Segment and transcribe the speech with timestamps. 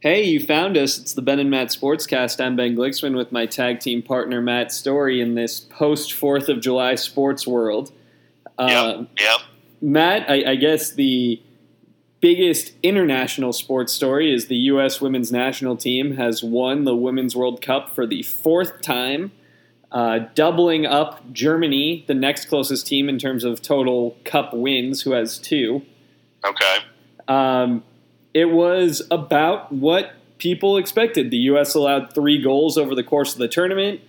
[0.00, 0.98] Hey, you found us.
[0.98, 2.42] It's the Ben and Matt Sportscast.
[2.42, 6.60] I'm Ben Glicksman with my tag team partner Matt Story in this post Fourth of
[6.60, 7.92] July sports world.
[8.58, 9.40] Yep, Uh, yep.
[9.82, 11.42] Matt, I, I guess the
[12.20, 15.02] biggest international sports story is the U.S.
[15.02, 19.32] women's national team has won the Women's World Cup for the fourth time,
[19.92, 25.10] uh, doubling up Germany, the next closest team in terms of total cup wins, who
[25.12, 25.82] has two.
[26.42, 26.76] Okay.
[27.28, 27.82] Um,
[28.34, 31.30] it was about what people expected.
[31.30, 31.74] The U.S.
[31.74, 34.00] allowed three goals over the course of the tournament.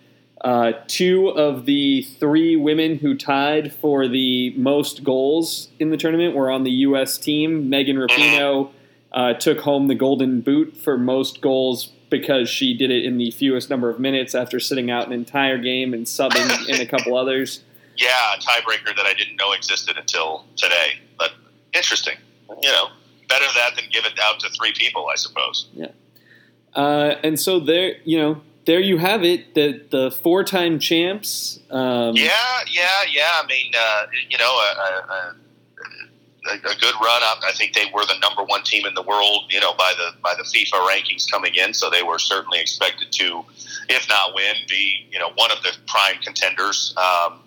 [0.44, 6.36] Uh, two of the three women who tied for the most goals in the tournament
[6.36, 7.18] were on the U.S.
[7.18, 7.70] team.
[7.70, 8.72] Megan Rapinoe
[9.12, 13.32] uh, took home the Golden Boot for most goals because she did it in the
[13.32, 17.16] fewest number of minutes after sitting out an entire game and subbing in a couple
[17.16, 17.64] others.
[17.98, 21.00] Yeah, a tiebreaker that I didn't know existed until today.
[21.20, 21.34] But
[21.74, 22.18] interesting.
[22.62, 22.88] You know,
[23.32, 25.70] better that than give it out to three people, I suppose.
[25.74, 25.88] Yeah.
[26.76, 29.56] Uh, and so there, you know, there you have it.
[29.56, 31.60] The the four time champs.
[31.70, 32.32] Um, Yeah,
[32.70, 33.42] yeah, yeah.
[33.42, 35.36] I mean, uh, you know, a, a,
[36.54, 37.22] a, good run.
[37.24, 39.46] I, I think they were the number one team in the world.
[39.50, 43.12] You know, by the by the FIFA rankings coming in, so they were certainly expected
[43.14, 43.44] to,
[43.90, 46.96] if not win, be you know one of the prime contenders.
[46.98, 47.40] Um,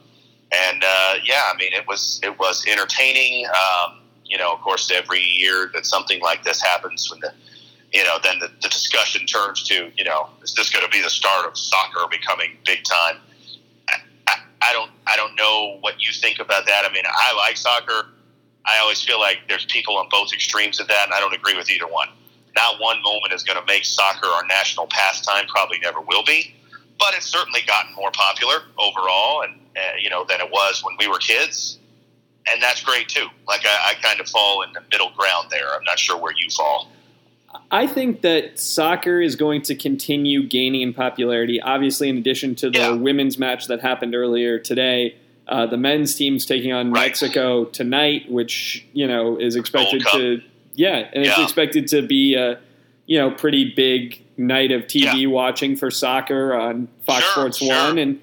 [0.52, 3.46] and uh, yeah, I mean, it was it was entertaining.
[3.46, 7.32] Um, you know, of course, every year that something like this happens, when the
[7.94, 11.00] you know, then the, the discussion turns to, you know, is this going to be
[11.00, 13.18] the start of soccer becoming big time?
[13.88, 13.94] I,
[14.26, 16.84] I, I don't, I don't know what you think about that.
[16.84, 18.08] I mean, I like soccer.
[18.66, 21.56] I always feel like there's people on both extremes of that, and I don't agree
[21.56, 22.08] with either one.
[22.56, 25.46] Not one moment is going to make soccer our national pastime.
[25.46, 26.52] Probably never will be,
[26.98, 30.96] but it's certainly gotten more popular overall, and uh, you know, than it was when
[30.98, 31.78] we were kids,
[32.64, 33.26] that's great too.
[33.46, 35.66] Like I, I kind of fall in the middle ground there.
[35.74, 36.90] I'm not sure where you fall.
[37.70, 41.60] I think that soccer is going to continue gaining in popularity.
[41.60, 42.90] Obviously, in addition to the Yeah.
[42.92, 45.14] women's match that happened earlier today,
[45.46, 47.06] uh, the men's team's taking on Right.
[47.08, 50.40] Mexico tonight, which you know is expected to
[50.74, 51.44] yeah, and it's Yeah.
[51.44, 52.58] expected to be a
[53.06, 55.26] you know pretty big night of TV Yeah.
[55.28, 57.68] watching for soccer on Fox Sure, Sports sure.
[57.68, 58.20] One, and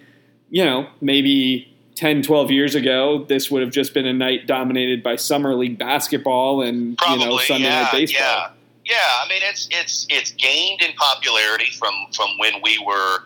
[0.50, 1.68] you know maybe.
[2.02, 5.78] 10, 12 years ago, this would have just been a night dominated by summer league
[5.78, 8.22] basketball and Probably, you know Sunday yeah, night baseball.
[8.24, 8.50] yeah,
[8.86, 8.98] yeah.
[9.24, 13.20] I mean, it's it's it's gained in popularity from from when we were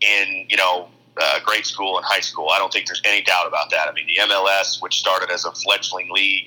[0.00, 0.88] in you know
[1.20, 2.50] uh, grade school and high school.
[2.50, 3.88] I don't think there's any doubt about that.
[3.88, 6.46] I mean, the MLS, which started as a fledgling league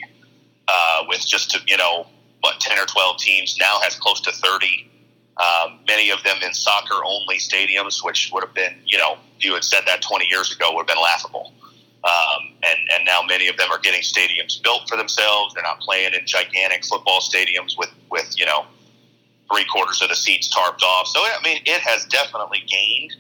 [0.70, 2.08] uh, with just you know
[2.40, 4.90] what ten or twelve teams, now has close to thirty.
[5.36, 9.44] Um, many of them in soccer only stadiums, which would have been you know if
[9.44, 11.52] you had said that twenty years ago would have been laughable.
[12.04, 15.54] Um, and, and now many of them are getting stadiums built for themselves.
[15.54, 18.66] They're not playing in gigantic football stadiums with, with you know,
[19.52, 21.08] three quarters of the seats tarped off.
[21.08, 23.16] So, I mean, it has definitely gained.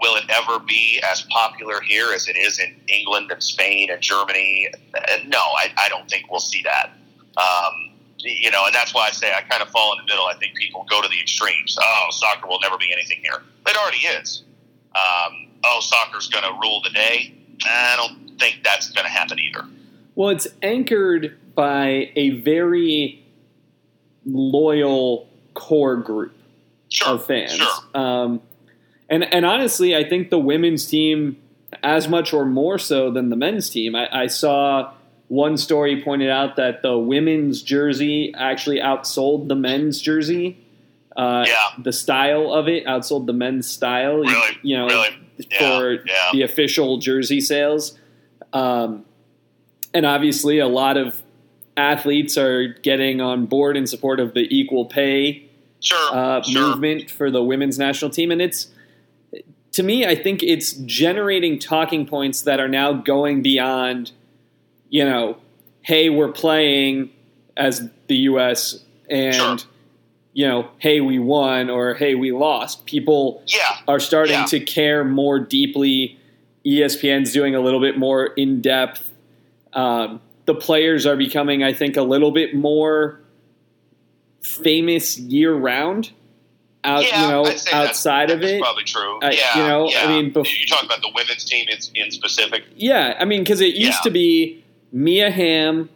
[0.00, 4.00] Will it ever be as popular here as it is in England and Spain and
[4.00, 4.68] Germany?
[4.94, 6.90] Uh, no, I, I don't think we'll see that.
[7.36, 10.26] Um, you know, and that's why I say I kind of fall in the middle.
[10.26, 11.76] I think people go to the extremes.
[11.80, 13.42] Oh, soccer will never be anything here.
[13.66, 14.44] It already is.
[14.94, 17.34] Um, oh, soccer's going to rule the day.
[17.64, 19.64] I don't think that's going to happen either.
[20.14, 23.24] Well, it's anchored by a very
[24.24, 26.34] loyal core group
[26.88, 27.52] Sure, of fans.
[27.52, 27.68] sure.
[27.94, 28.42] Um,
[29.08, 31.36] and and honestly, I think the women's team,
[31.82, 34.92] as much or more so than the men's team, I, I saw
[35.28, 40.58] one story pointed out that the women's jersey actually outsold the men's jersey.
[41.16, 41.82] Uh, Yeah.
[41.82, 44.18] The style of it outsold the men's style.
[44.24, 44.58] You- Really?
[44.62, 45.08] You know, Really?
[45.50, 46.28] Yeah, for yeah.
[46.32, 47.98] the official jersey sales.
[48.52, 49.04] Um,
[49.94, 51.22] and obviously, a lot of
[51.76, 55.48] athletes are getting on board in support of the equal pay
[55.80, 56.68] Sure, uh, sure.
[56.68, 58.30] movement for the women's national team.
[58.30, 58.68] And it's,
[59.72, 64.12] to me, I think it's generating talking points that are now going beyond,
[64.90, 65.38] you know,
[65.80, 67.10] hey, we're playing
[67.56, 68.78] as the U.S.
[69.10, 69.56] and, Sure.
[70.34, 72.86] You know, hey, we won or hey, we lost.
[72.86, 74.44] People Yeah, are starting Yeah.
[74.46, 76.18] to care more deeply.
[76.64, 79.10] ESPN's doing a little bit more in depth.
[79.74, 83.20] Um, the players are becoming, I think, a little bit more
[84.42, 86.10] famous year round.
[86.84, 89.20] Out, yeah, you know, I'd say that's- outside of it, probably true.
[89.22, 92.10] I- yeah, you know, I mean, bef- you talk about the women's team in, in
[92.10, 92.64] specific.
[92.76, 93.16] yeah.
[93.20, 95.88] I mean, because it used to be Mia Hamm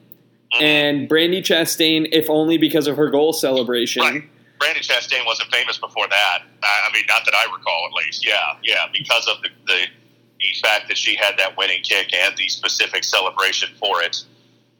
[0.55, 0.63] Mhm.
[0.63, 4.03] and Brandi Chastain, if only because of her goal celebration.
[4.03, 4.23] Right.
[4.59, 6.39] Brandi Chastain wasn't famous before that.
[6.63, 8.27] I, I mean, not that I recall, at least.
[8.27, 9.85] Yeah, yeah, because of the, the
[10.41, 14.23] the fact that she had that winning kick and the specific celebration for it,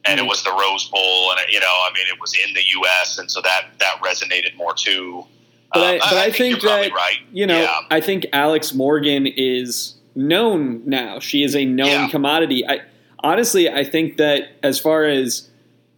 [0.05, 0.25] and Mhm.
[0.25, 3.19] it was the Rose Bowl, and you know, I mean, it was in the U.S.,
[3.19, 5.27] and so that that resonated more too.
[5.73, 7.19] But I, Um, but I, think, you're that right.
[7.33, 7.81] you know, Yeah.
[7.91, 11.19] I think Alex Morgan is known now.
[11.21, 12.09] She is a known Yeah.
[12.09, 12.67] commodity.
[12.67, 12.81] I
[13.23, 15.51] honestly, I think that as far as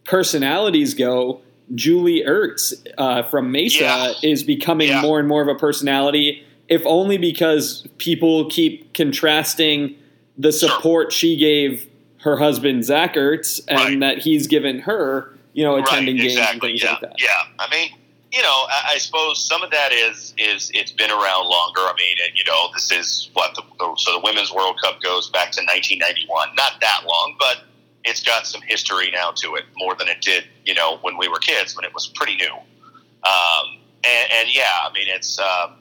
[0.05, 1.43] personalities go,
[1.75, 4.13] Julie Ertz uh, from Mesa Yeah.
[4.23, 5.03] is becoming Yeah.
[5.03, 6.43] more and more of a personality.
[6.69, 9.95] If only because people keep contrasting
[10.37, 10.69] the Sure.
[10.71, 11.87] support she gave
[12.19, 14.01] her husband Zach Ertz and Right.
[14.01, 17.13] that he's given her, you know, attending right, games and things yeah, like that.
[17.19, 17.29] yeah.
[17.59, 17.91] I mean,
[18.33, 21.81] you know, I, I suppose some of that is is it's been around longer.
[21.81, 25.01] I mean, it, you know, this is what the, the so the Women's World Cup
[25.03, 26.49] goes back to 1991.
[26.57, 27.63] Not that long, but
[28.09, 31.29] it's got some history now to it, more than it did, you know, when we
[31.29, 32.53] were kids, when it was pretty new.
[32.53, 35.75] Um, and, and yeah, I mean, it's um,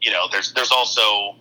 [0.00, 1.36] you know, there's there's also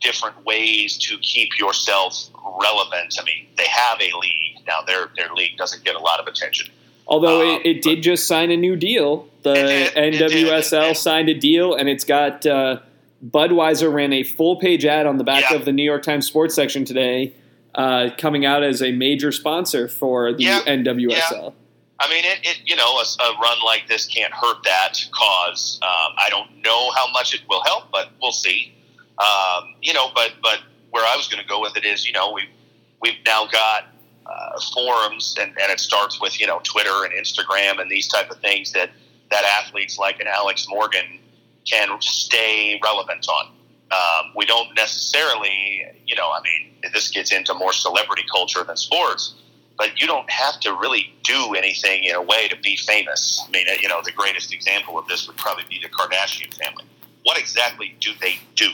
[0.00, 2.28] different ways to keep yourself
[2.60, 3.16] relevant.
[3.20, 4.82] I mean, they have a league now.
[4.86, 6.70] Their their league doesn't get a lot of attention.
[7.06, 9.28] Although Um, it, it did just sign a new deal.
[9.42, 10.14] The It it.
[10.30, 12.78] NWSL signed a deal, and it's got uh,
[13.26, 15.56] Budweiser ran a full page ad on the back Yeah.
[15.56, 17.32] of the New York Times Sports section today,
[17.74, 20.60] uh, coming out as a major sponsor for the Yeah.
[20.66, 21.54] NWSL.
[22.00, 25.78] I mean, it, it you know, a, a run like this can't hurt that cause.
[25.82, 28.74] Um, I don't know how much it will help, but we'll see.
[29.18, 32.12] Um, you know, but but where I was going to go with it is, you
[32.12, 32.48] know, we've
[33.02, 33.88] we've now got
[34.26, 38.30] uh, forums, and, and it starts with you know Twitter and Instagram and these type
[38.30, 38.90] of things that
[39.30, 41.18] that athletes like an Alex Morgan
[41.70, 43.46] can stay relevant on.
[43.92, 48.76] Um, we don't necessarily, you know, I mean, this gets into more celebrity culture than
[48.76, 49.34] sports
[49.80, 53.42] but you don't have to really do anything in a way to be famous.
[53.48, 56.84] I mean, you know, the greatest example of this would probably be the Kardashian family.
[57.22, 58.68] What exactly do they do?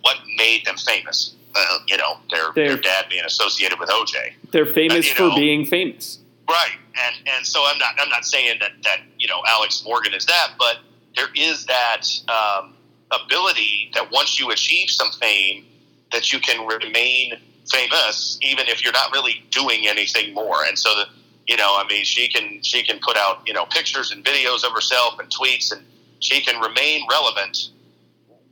[0.00, 1.34] What made them famous?
[1.54, 4.32] Uh, you know, their, their dad being associated with OJ.
[4.50, 5.36] They're famous you for know.
[5.36, 6.18] being famous.
[6.48, 10.14] Right, and and so I'm not I'm not saying that that you know Alex Morgan
[10.14, 10.78] is that, but
[11.14, 12.74] there is that um,
[13.10, 15.66] ability that once you achieve some fame,
[16.12, 17.34] that you can remain
[17.70, 20.64] famous even if you're not really doing anything more.
[20.66, 21.06] And so the
[21.46, 24.64] you know I mean she can she can put out you know pictures and videos
[24.64, 25.82] of herself and tweets, and
[26.20, 27.70] she can remain relevant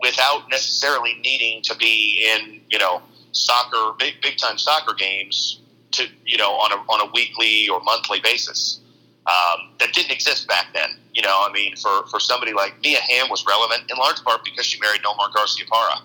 [0.01, 5.61] without necessarily needing to be in you know soccer big big time soccer games
[5.93, 8.81] to you know on a on a weekly or monthly basis.
[9.27, 10.91] Um, that didn't exist back then.
[11.13, 14.45] You know, I mean, for, for somebody like Mia Hamm was relevant in large part
[14.45, 16.03] because she married Nomar Garciaparra.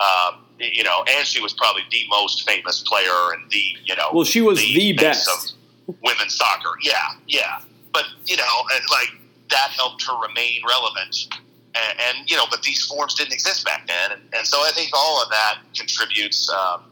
[0.00, 4.08] Um, you know, and she was probably the most famous player and the you know
[4.12, 5.54] Well, she was the face best.
[5.88, 6.70] of women's soccer.
[6.82, 6.94] Yeah,
[7.26, 7.60] yeah,
[7.92, 9.10] but you know, like
[9.50, 11.28] that helped her remain relevant.
[11.74, 14.70] And, and you know, but these forms didn't exist back then, and, and so I
[14.74, 16.50] think all of that contributes.
[16.50, 16.82] Um,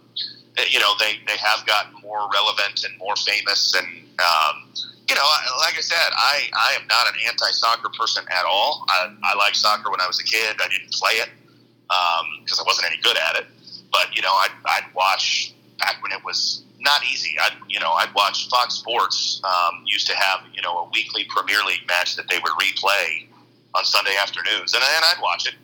[0.70, 3.74] you know, they, they have gotten more relevant and more famous.
[3.76, 3.86] And,
[4.18, 4.72] um,
[5.06, 5.20] you know,
[5.60, 8.86] like I said, I, I am not an anti soccer person at all.
[8.88, 10.56] I, I liked soccer when I was a kid.
[10.58, 11.28] I didn't play it
[12.42, 13.46] because I wasn't any good at it.
[13.96, 17.36] But, you know, I'd, I'd watch back when it was not easy.
[17.40, 21.24] I'd, you know, I'd watch Fox Sports um, used to have, you know, a weekly
[21.30, 23.26] Premier League match that they would replay
[23.74, 24.74] on Sunday afternoons.
[24.74, 25.54] And, and I'd watch it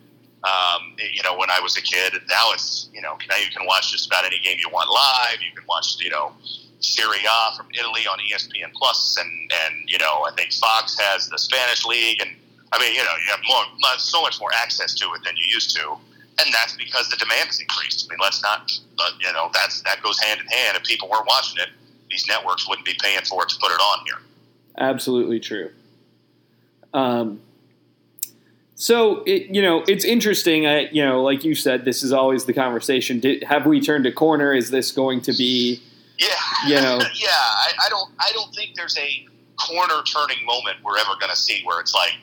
[0.45, 2.15] um, you know, when I was a kid.
[2.15, 4.91] And now it's, you know, now you can watch just about any game you want
[4.91, 5.43] live.
[5.43, 6.33] You can watch, you know,
[6.81, 9.31] Serie A from Italy on ESPN Plus, and
[9.65, 12.31] and you know, I think Fox has the Spanish league, and
[12.73, 15.45] I mean, you know, you have more, so much more access to it than you
[15.47, 15.97] used to,
[16.39, 18.07] and that's because the demand has increased.
[18.09, 20.77] I mean, let's not, but you know, that's that goes hand in hand.
[20.77, 21.69] If people weren't watching it,
[22.11, 24.19] these networks wouldn't be paying for it to put it on here.
[24.79, 25.71] Absolutely true.
[26.95, 27.41] Um,
[28.75, 30.67] so it, you know, it's interesting.
[30.67, 33.21] I, you know, like you said, this is always the conversation.
[33.21, 34.53] Did, have we turned a corner?
[34.53, 35.81] Is this going to be?
[36.19, 36.29] Yeah,
[36.67, 36.99] You know.
[37.15, 37.29] yeah.
[37.31, 41.37] I, I don't, I don't think there's a corner turning moment we're ever going to
[41.37, 42.15] see where it's like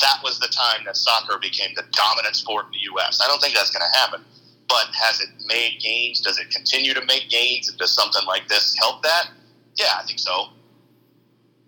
[0.00, 3.20] that was the time that soccer became the dominant sport in the U.S.
[3.22, 4.24] I don't think that's going to happen.
[4.68, 6.20] But has it made gains?
[6.20, 7.68] Does it continue to make gains?
[7.68, 9.28] And does something like this help that?
[9.76, 10.48] Yeah, I think so.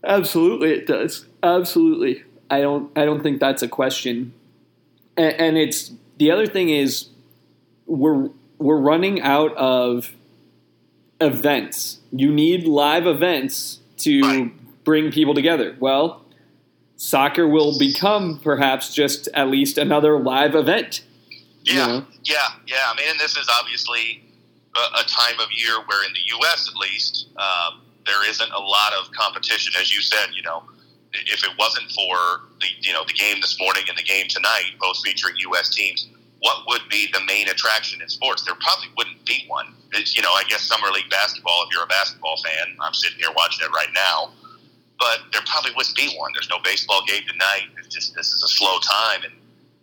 [0.05, 1.27] Absolutely, it does.
[1.43, 2.91] Absolutely, I don't.
[2.97, 4.33] I don't think that's a question.
[5.17, 7.09] And, and it's the other thing is
[7.87, 10.13] we're we're running out of
[11.21, 11.99] events.
[12.13, 14.85] You need live events to Right.
[14.85, 15.77] bring people together.
[15.81, 16.23] Well,
[16.99, 21.03] soccer will become perhaps just at least another live event.
[21.65, 22.07] you Yeah, know?
[22.25, 22.77] yeah, yeah.
[22.91, 24.23] I mean, and this is obviously
[24.77, 26.69] a, a time of year where, in the U.S.
[26.69, 29.73] at least, um, there isn't a lot of competition.
[29.81, 30.65] As you said, you know,
[31.13, 34.73] if it wasn't for the you know the game this morning and the game tonight,
[34.81, 35.71] both featuring U.S.
[35.75, 36.09] teams,
[36.41, 38.43] what would be the main attraction in sports?
[38.43, 39.75] There probably wouldn't be one.
[39.93, 41.65] It's, you know, I guess summer league basketball.
[41.69, 44.33] If you're a basketball fan, I'm sitting here watching it right now.
[44.99, 46.33] But there probably wouldn't be one.
[46.35, 47.71] There's no baseball game tonight.
[47.79, 49.35] It's just this is a slow time, and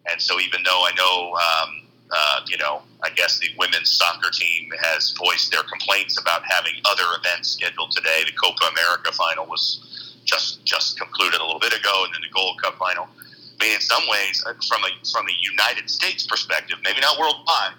[0.08, 4.30] And so, even though I know, um, uh, you know, I guess the women's soccer
[4.30, 8.24] team has voiced their complaints about having other events scheduled today.
[8.26, 9.82] The Copa America final was
[10.26, 13.08] just just concluded a little bit ago, and then the Gold Cup final.
[13.08, 17.18] I mean, in some ways, uh, from a from a United States perspective, maybe not
[17.18, 17.74] worldwide,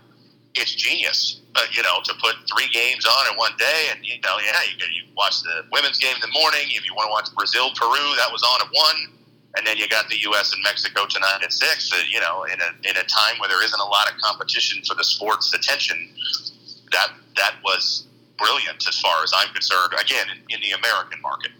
[0.58, 1.40] it's genius.
[1.54, 4.60] But you know, to put three games on in one day, and you know, yeah,
[4.68, 6.68] you, you watch the women's game in the morning.
[6.68, 9.16] If you want to watch Brazil Peru, that was on at one
[9.56, 10.52] and then you got the U.S.
[10.52, 11.90] and Mexico tonight at six.
[11.92, 14.82] Uh, you know, in a in a time where there isn't a lot of competition
[14.84, 16.10] for the sport's attention,
[16.92, 18.06] that that was
[18.38, 19.94] brilliant as far as I'm concerned.
[19.98, 21.52] Again, in, in the American market.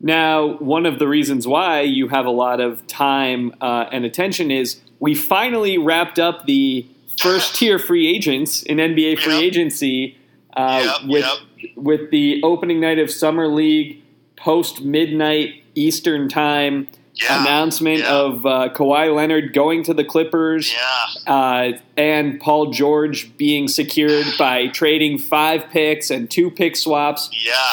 [0.00, 4.50] Now, one of the reasons why you have a lot of time uh, and attention
[4.50, 6.88] is we finally wrapped up the
[7.22, 9.42] first tier free agents in NBA free yep.
[9.42, 10.18] agency
[10.56, 11.24] uh, yep, with
[11.58, 11.70] yep.
[11.76, 14.02] with the opening night of summer league
[14.36, 18.14] post midnight Eastern Time yeah, announcement yeah.
[18.14, 21.32] of uh, Kawhi Leonard going to the Clippers yeah.
[21.32, 27.30] uh, and Paul George being secured by trading five picks and two pick swaps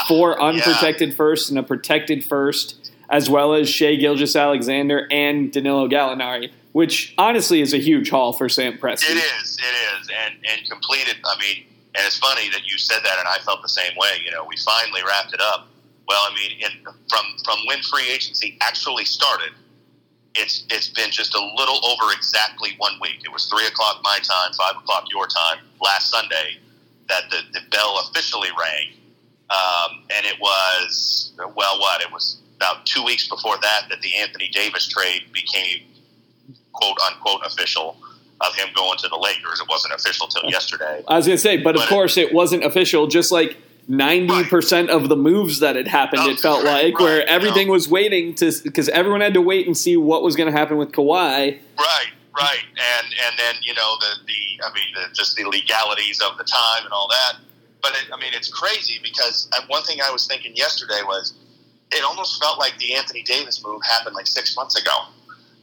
[0.08, 6.52] for unprotected first and a protected first, as well as Shai Gilgeous-Alexander and Danilo Gallinari,
[6.72, 9.10] which honestly is a huge haul for Sam Presti.
[9.10, 11.18] It is, it is, and and completed.
[11.26, 14.22] I mean, and it's funny that you said that, and I felt the same way.
[14.24, 15.70] You know, we finally wrapped it up
[16.10, 16.72] well, I mean, in,
[17.08, 19.52] from from when free agency actually started,
[20.34, 23.22] it's it's been just a little over exactly one week.
[23.24, 26.58] It was three o'clock my time, five o'clock your time last Sunday
[27.10, 28.88] that the, the bell officially rang,
[29.52, 34.16] um, and it was well, what it was about two weeks before that that the
[34.16, 35.86] Anthony Davis trade became
[36.80, 37.98] quote unquote official
[38.42, 39.60] of him going to the Lakers.
[39.60, 41.04] It wasn't official till yesterday.
[41.08, 43.08] I was going to say, but, but of course it, it wasn't official.
[43.08, 43.58] Just like
[43.88, 46.22] ninety percent of the moves that had happened.
[46.28, 49.76] it felt like right, where everything was waiting to because everyone had to wait and
[49.76, 51.60] see what was going to happen with Kawhi.
[51.78, 56.22] Right, right, and and then you know the the I mean the, just the legalities
[56.22, 57.40] of the time and all that.
[57.82, 61.34] But it, I mean it's crazy because one thing I was thinking yesterday was
[61.92, 64.92] it almost felt like the Anthony Davis move happened like six months ago,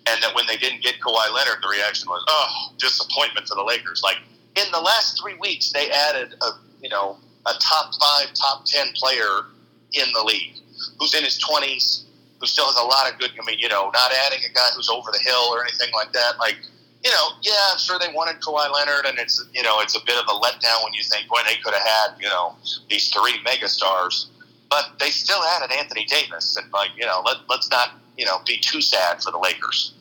[0.06, 3.64] and that when they didn't get Kawhi Leonard, the reaction was oh disappointment for the
[3.64, 4.02] Lakers.
[4.02, 4.18] Like
[4.56, 6.50] in the last three weeks, they added a
[6.82, 9.46] you know a top five, top ten player
[9.92, 10.56] in the league
[10.98, 12.04] who's in his twenties,
[12.40, 13.30] who still has a lot of good.
[13.40, 16.12] I mean, you know, not adding a guy who's over the hill or anything like
[16.12, 16.38] that.
[16.38, 16.56] Like,
[17.04, 20.04] you know, yeah, I'm sure they wanted Kawhi Leonard, and it's you know, it's a
[20.04, 22.56] bit of a letdown when you think, boy, they could have had you know
[22.88, 24.26] these three megastars,
[24.70, 28.38] but they still added Anthony Davis, and like you know, let let's not you know
[28.46, 29.92] be too sad for the Lakers.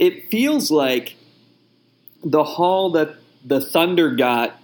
[0.00, 1.14] It feels like
[2.24, 4.58] the haul that the Thunder got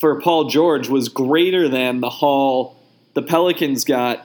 [0.00, 2.76] for Paul George was greater than the haul
[3.14, 4.24] the Pelicans got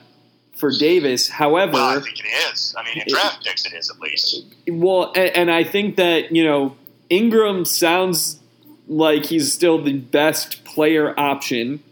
[0.54, 1.28] for Davis.
[1.28, 2.76] However, well, I think it is.
[2.78, 4.44] I mean, in draft it, picks, it is at least.
[4.68, 6.76] Well, and, and, I think that you know
[7.10, 8.38] Ingram sounds
[8.86, 11.82] like he's still the best player option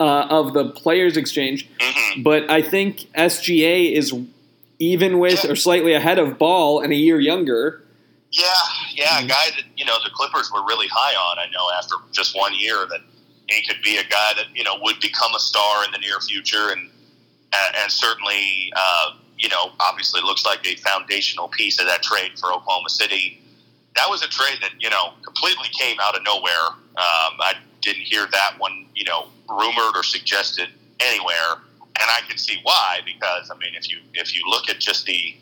[0.00, 2.22] uh, of the players exchange, mm-hmm.
[2.22, 4.12] but I think SGA is
[4.80, 7.84] even with or slightly ahead of Ball and a year younger.
[8.32, 8.44] Yeah,
[8.94, 11.38] yeah, a guy that you know the Clippers were really high on.
[11.38, 13.00] I know after just one year that
[13.48, 16.18] he could be a guy that you know would become a star in the near
[16.20, 16.90] future, and
[17.52, 22.52] and certainly uh, you know obviously looks like a foundational piece of that trade for
[22.52, 23.42] Oklahoma City.
[23.96, 26.68] That was a trade that you know completely came out of nowhere.
[26.96, 30.68] Um, I didn't hear that one you know rumored or suggested
[31.00, 31.58] anywhere,
[31.98, 35.06] and I can see why because I mean if you if you look at just
[35.06, 35.34] the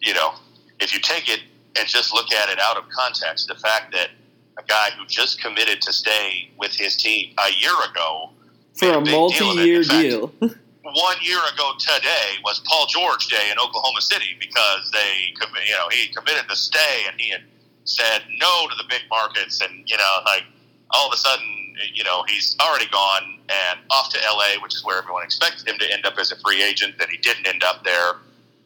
[0.00, 0.34] you know
[0.80, 1.40] if you take it
[1.76, 4.10] and just look at it out of context, the fact that
[4.58, 8.30] a guy who just committed to stay with his team a year ago
[8.74, 10.32] for a, a multi-year deal.
[10.38, 15.34] one year ago today was Paul George Day in Oklahoma City because they,
[15.66, 17.42] you know, he committed to stay and he had
[17.84, 20.44] said no to the big markets and you know, like
[20.90, 24.84] all of a sudden, you know, he's already gone and off to LA, which is
[24.84, 26.98] where everyone expected him to end up as a free agent.
[26.98, 28.14] That he didn't end up there.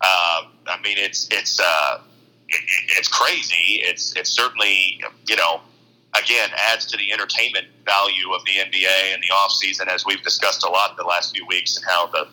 [0.00, 2.00] Uh, I mean, it's it's uh,
[2.48, 2.60] it,
[2.98, 3.80] it's crazy.
[3.82, 5.60] It's it's certainly you know
[6.22, 10.22] again adds to the entertainment value of the NBA and the off season as we've
[10.22, 12.28] discussed a lot in the last few weeks and how the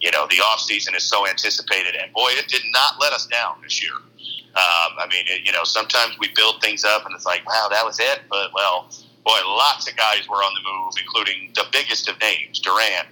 [0.00, 3.26] you know the off season is so anticipated and boy it did not let us
[3.26, 3.92] down this year.
[3.94, 7.68] Um, I mean it, you know sometimes we build things up and it's like wow
[7.70, 8.90] that was it but well
[9.28, 13.08] boy lots of guys were on the move including the biggest of names Durant,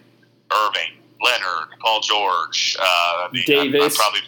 [0.50, 3.80] Irving, Leonard, Paul George, uh, I mean, Davis.
[3.80, 4.20] I'm, I'm probably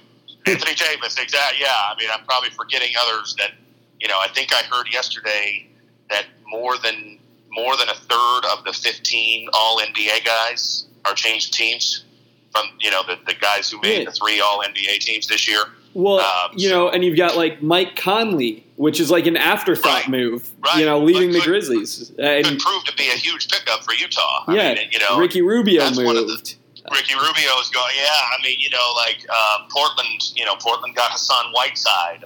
[0.46, 1.60] Anthony Davis, exactly.
[1.60, 3.52] Yeah, I mean, I'm probably forgetting others that
[4.00, 4.18] you know.
[4.18, 5.68] I think I heard yesterday
[6.10, 7.18] that more than
[7.50, 12.04] more than a third of the 15 All NBA guys are changed teams
[12.50, 14.04] from you know the, the guys who made yeah.
[14.04, 15.64] the three All NBA teams this year.
[15.94, 20.02] Well, um, you know, and you've got like Mike Conley, which is like an afterthought
[20.02, 20.48] right, move.
[20.64, 20.78] Right.
[20.78, 22.10] You know, leaving the Grizzlies.
[22.18, 24.44] And, could prove to be a huge pickup for Utah.
[24.48, 26.54] Yeah, I mean, you know, Ricky Rubio moved.
[26.90, 27.92] Ricky Rubio is going.
[27.96, 30.22] Yeah, I mean, you know, like uh, Portland.
[30.36, 32.24] You know, Portland got Hassan Whiteside.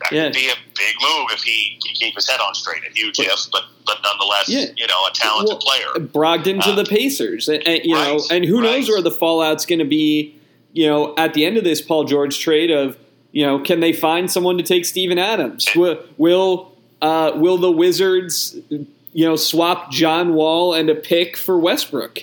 [0.00, 0.24] That yeah.
[0.24, 2.82] would be a big move if he can keep his head on straight.
[2.82, 4.66] A huge but, if, but but nonetheless, yeah.
[4.76, 6.06] you know, a talented well, player.
[6.08, 9.12] Brogdon to uh, the Pacers, and, and you right, know, and who knows where the
[9.12, 10.40] fallout's going to be.
[10.72, 12.98] You know, at the end of this Paul George trade, of
[13.34, 15.68] you know, can they find someone to take Steven Adams?
[15.74, 16.72] Will will,
[17.02, 22.20] uh, will the Wizards, you know, swap John Wall and a pick for Westbrook?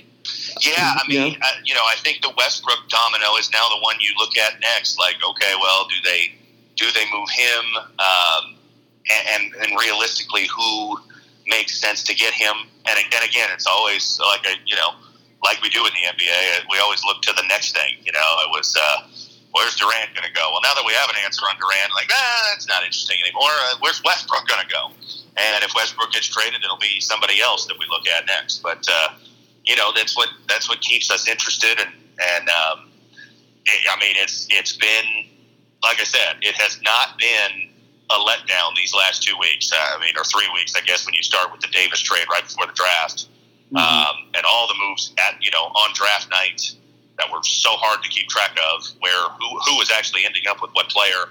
[0.62, 1.38] Yeah, I mean, yeah.
[1.42, 4.62] Uh, you know, I think the Westbrook domino is now the one you look at
[4.62, 4.98] next.
[4.98, 6.34] Like, okay, well, do they
[6.78, 7.66] do they move him?
[8.00, 8.56] Um,
[9.34, 10.98] and, and realistically, who
[11.48, 12.54] makes sense to get him?
[12.88, 14.92] And, and again, it's always like a you know,
[15.44, 17.96] like we do in the NBA, we always look to the next thing.
[18.02, 18.78] You know, it was.
[18.80, 19.08] Uh,
[19.52, 20.52] where's Durant going to go?
[20.52, 23.52] Well, now that we have an answer on Durant, like, ah, that's not interesting anymore.
[23.72, 24.92] Uh, where's Westbrook going to go?
[25.38, 28.64] And if Westbrook gets traded, it'll be somebody else that we look at next.
[28.64, 29.16] But uh,
[29.64, 31.80] you know, that's what that's what keeps us interested.
[31.80, 31.92] And
[32.36, 32.92] and um,
[33.66, 35.32] it, I mean, it's it's been
[35.84, 37.70] like I said, it has not been
[38.12, 39.72] a letdown these last two weeks.
[39.72, 42.26] Uh, I mean, or three weeks, I guess, when you start with the Davis trade
[42.30, 43.28] right before the draft,
[43.72, 43.78] mm-hmm.
[43.78, 46.76] um, and all the moves at you know on draft night
[47.22, 50.62] that were so hard to keep track of, where who who was actually ending up
[50.62, 51.30] with what player,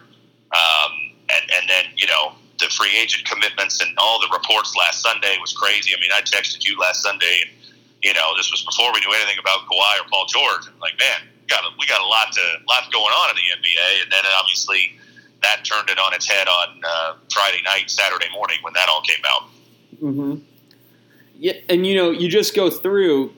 [0.54, 0.92] um,
[1.26, 5.34] and and then you know the free agent commitments and all the reports last Sunday
[5.40, 5.90] was crazy.
[5.96, 7.50] I mean, I texted you last Sunday, and
[8.02, 10.70] you know this was before we knew anything about Kawhi or Paul George.
[10.70, 13.48] And like, man, got a, we got a lot to lot going on in the
[13.58, 14.94] NBA, and then obviously
[15.42, 19.02] that turned it on its head on uh, Friday night, Saturday morning when that all
[19.02, 19.42] came out.
[20.00, 20.44] Mm-hmm.
[21.36, 23.34] Yeah, and you know, you just go through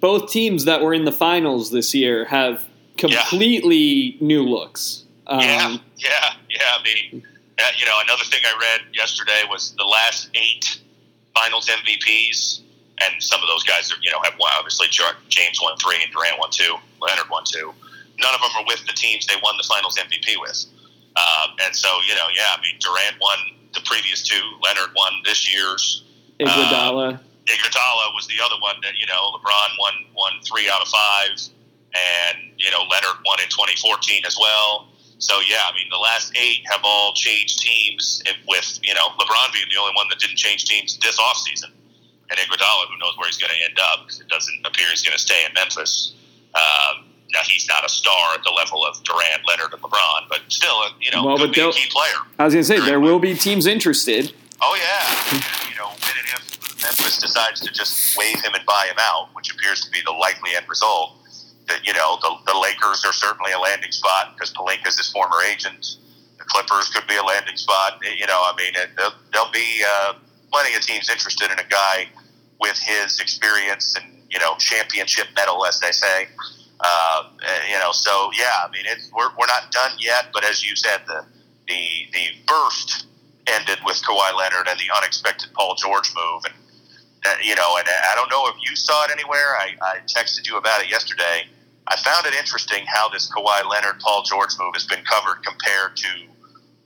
[0.00, 4.26] both teams that were in the finals this year have completely yeah.
[4.26, 5.04] new looks.
[5.26, 6.08] Um, yeah, yeah,
[6.50, 6.60] yeah.
[6.78, 7.22] I mean,
[7.58, 10.80] uh, you know, another thing I read yesterday was the last eight
[11.34, 12.60] Finals MVPs
[13.00, 14.50] and some of those guys, are, you know, have won.
[14.56, 16.76] Obviously, James won three and Durant won two.
[17.00, 17.72] Leonard won two.
[18.20, 20.66] None of them are with the teams they won the Finals MVP with.
[21.16, 23.38] Um, and so, you know, yeah, I mean, Durant won
[23.74, 24.40] the previous two.
[24.62, 26.04] Leonard won this year's.
[26.40, 27.14] Iguodala.
[27.14, 30.88] Uh, Iguodala was the other one that you know LeBron won won three out of
[30.88, 31.34] five,
[31.94, 34.88] and you know Leonard won in 2014 as well.
[35.18, 39.52] So yeah, I mean the last eight have all changed teams, with you know LeBron
[39.52, 41.70] being the only one that didn't change teams this offseason
[42.32, 45.12] and Iguodala, who knows where he's going to end up it doesn't appear he's going
[45.12, 46.14] to stay in Memphis.
[46.54, 50.40] Um, now he's not a star at the level of Durant, Leonard, and LeBron, but
[50.48, 52.24] still, you know, well, could be a key player.
[52.38, 54.32] I was going to say there will be teams interested.
[54.60, 58.86] Oh yeah, you know, when and if Memphis decides to just waive him and buy
[58.90, 61.16] him out, which appears to be the likely end result,
[61.68, 65.10] that you know the, the Lakers are certainly a landing spot because Pelinka is his
[65.10, 65.96] former agent.
[66.38, 67.98] The Clippers could be a landing spot.
[68.02, 70.14] You know, I mean, it, there'll, there'll be uh,
[70.52, 72.08] plenty of teams interested in a guy
[72.60, 76.28] with his experience and you know championship medal, as they say.
[76.80, 77.28] Uh,
[77.70, 78.84] you know, so yeah, I mean,
[79.16, 81.24] we're we're not done yet, but as you said, the
[81.68, 83.06] the the burst
[83.46, 86.54] ended with Kawhi Leonard and the unexpected Paul George move, and
[87.42, 89.56] you know, and I don't know if you saw it anywhere.
[89.56, 91.46] I, I texted you about it yesterday.
[91.86, 95.96] I found it interesting how this Kawhi Leonard Paul George move has been covered compared
[95.96, 96.08] to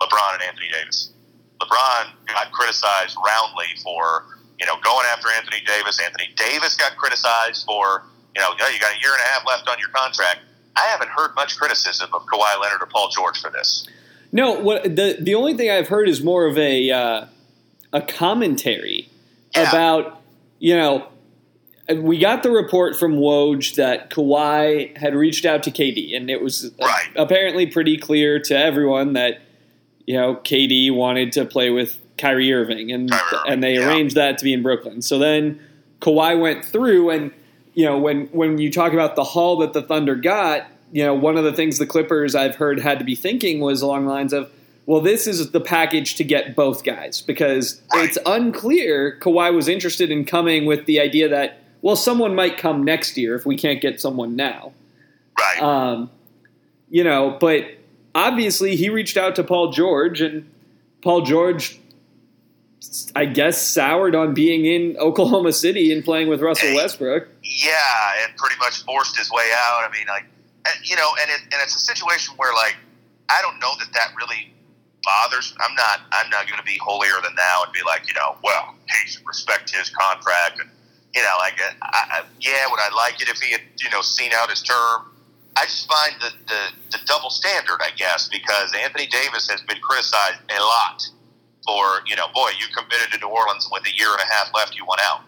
[0.00, 1.12] LeBron and Anthony Davis.
[1.60, 4.26] LeBron got criticized roundly for
[4.58, 6.00] you know, going after Anthony Davis.
[6.00, 9.68] Anthony Davis got criticized for, you know, you got a year and a half left
[9.68, 10.40] on your contract.
[10.76, 13.86] I haven't heard much criticism of Kawhi Leonard or Paul George for this.
[14.32, 17.26] No, what the the only thing I've heard is more of a uh,
[17.92, 19.08] a commentary
[19.54, 19.70] yeah.
[19.70, 20.20] about
[20.58, 21.08] you know
[21.94, 26.42] we got the report from Woj that Kawhi had reached out to KD, and it
[26.42, 27.08] was uh, right.
[27.14, 29.40] apparently pretty clear to everyone that
[30.06, 33.88] you know KD wanted to play with Kyrie Irving, and Kyrie and they yeah.
[33.88, 35.00] arranged that to be in Brooklyn.
[35.00, 35.60] So then
[36.00, 37.32] Kawhi went through, and
[37.74, 41.14] you know when when you talk about the haul that the Thunder got, you know
[41.14, 44.12] one of the things the Clippers I've heard had to be thinking was along the
[44.12, 44.50] lines of,
[44.86, 50.10] well, this is the package to get both guys because it's unclear Kawhi was interested
[50.10, 53.80] in coming with the idea that well someone might come next year if we can't
[53.80, 54.72] get someone now,
[55.38, 55.62] right?
[55.62, 56.10] Um,
[56.88, 57.64] you know, but
[58.14, 60.50] obviously he reached out to Paul George and.
[61.02, 61.78] Paul George
[63.14, 67.28] I guess, soured on being in Oklahoma City and playing with Russell Westbrook.
[67.42, 69.88] Yeah, and pretty much forced his way out.
[69.88, 70.24] I mean, like,
[70.84, 72.76] you know, and it, and it's a situation where, like,
[73.28, 74.52] I don't know that that really
[75.06, 75.54] bothers.
[75.62, 76.02] I'm not.
[76.10, 79.16] I'm not going to be holier than thou and be like, you know, well, he
[79.24, 80.68] respect his contract, and
[81.16, 84.02] you know, like, I, I, yeah, would I like it if he had, you know,
[84.02, 85.08] seen out his term?
[85.56, 89.80] I just find the, the, the double standard, I guess, because Anthony Davis has been
[89.80, 91.08] criticized a lot
[91.64, 94.52] for, you know, boy, you committed to New Orleans with a year and a half
[94.54, 95.24] left, you went out.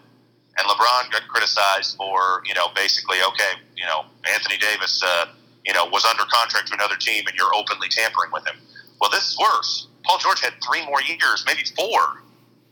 [0.59, 5.25] And LeBron got criticized for, you know, basically, okay, you know, Anthony Davis, uh,
[5.65, 8.61] you know, was under contract to another team and you're openly tampering with him.
[9.01, 9.87] Well, this is worse.
[10.03, 12.23] Paul George had three more years, maybe four,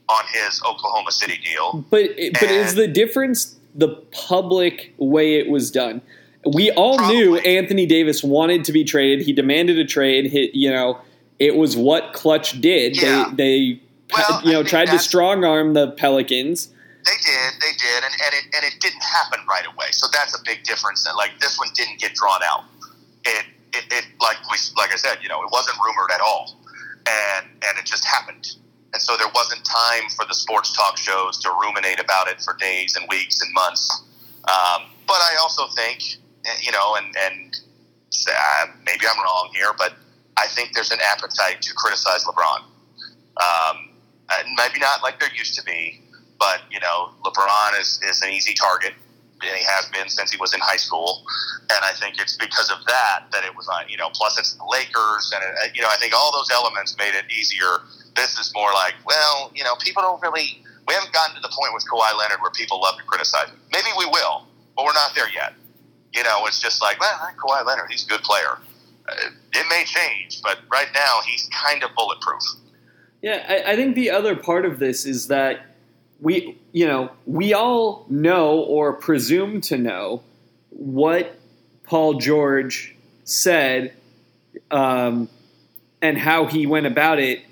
[0.09, 1.85] on his Oklahoma City deal.
[1.89, 6.01] But but is the difference the public way it was done?
[6.45, 7.15] We all probably.
[7.15, 9.25] knew Anthony Davis wanted to be traded.
[9.25, 10.27] He demanded a trade.
[10.27, 10.99] He, you know,
[11.39, 12.99] it was what Klutch did.
[12.99, 13.29] Yeah.
[13.29, 13.81] They, they
[14.13, 16.67] well, you know, tried to strong arm the Pelicans.
[17.05, 19.87] They did, they did, and, and it and it didn't happen right away.
[19.91, 21.03] So that's a big difference.
[21.05, 22.65] That like this one didn't get drawn out.
[23.25, 26.59] It it, it like we like I said, you know, it wasn't rumored at all,
[27.05, 28.47] and and it just happened.
[28.93, 32.55] And so there wasn't time for the sports talk shows to ruminate about it for
[32.57, 34.03] days and weeks and months.
[34.45, 36.01] Um, but I also think,
[36.61, 37.57] you know, and, and
[38.29, 39.93] uh, maybe I'm wrong here, but
[40.37, 42.61] I think there's an appetite to criticize LeBron.
[43.37, 43.89] Um,
[44.55, 46.01] maybe not like there used to be,
[46.39, 48.93] but, you know, LeBron is, is an easy target
[49.41, 51.23] and he has been since he was in high school.
[51.69, 54.53] And I think it's because of that that it was on, you know, plus it's
[54.53, 55.31] the Lakers.
[55.33, 57.85] And, it, you know, I think all those elements made it easier.
[58.15, 61.53] This is more like, well, you know, people don't really, we haven't gotten to the
[61.53, 63.59] point with Kawhi Leonard where people love to criticize him.
[63.71, 65.53] Maybe we will, but we're not there yet.
[66.13, 68.57] You know, it's just like, well, Kawhi Leonard, he's a good player.
[69.07, 72.41] Uh, it may change, but right now he's kind of bulletproof.
[73.21, 75.76] Yeah, I, I think the other part of this is that
[76.21, 80.23] we you know we all know or presume to know
[80.69, 81.37] what
[81.83, 83.93] Paul George said
[84.71, 85.29] um,
[86.01, 87.43] and how he went about it,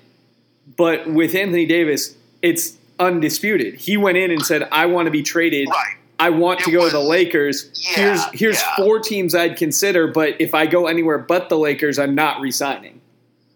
[0.76, 3.74] but with Anthony Davis, it's undisputed.
[3.74, 5.68] He went in and said, "I want to be traded.
[5.68, 5.94] Right.
[6.18, 7.70] I want it to go was, to the Lakers.
[7.74, 8.76] Yeah, here's here's yeah.
[8.76, 13.00] four teams I'd consider, but if I go anywhere but the Lakers, I'm not resigning."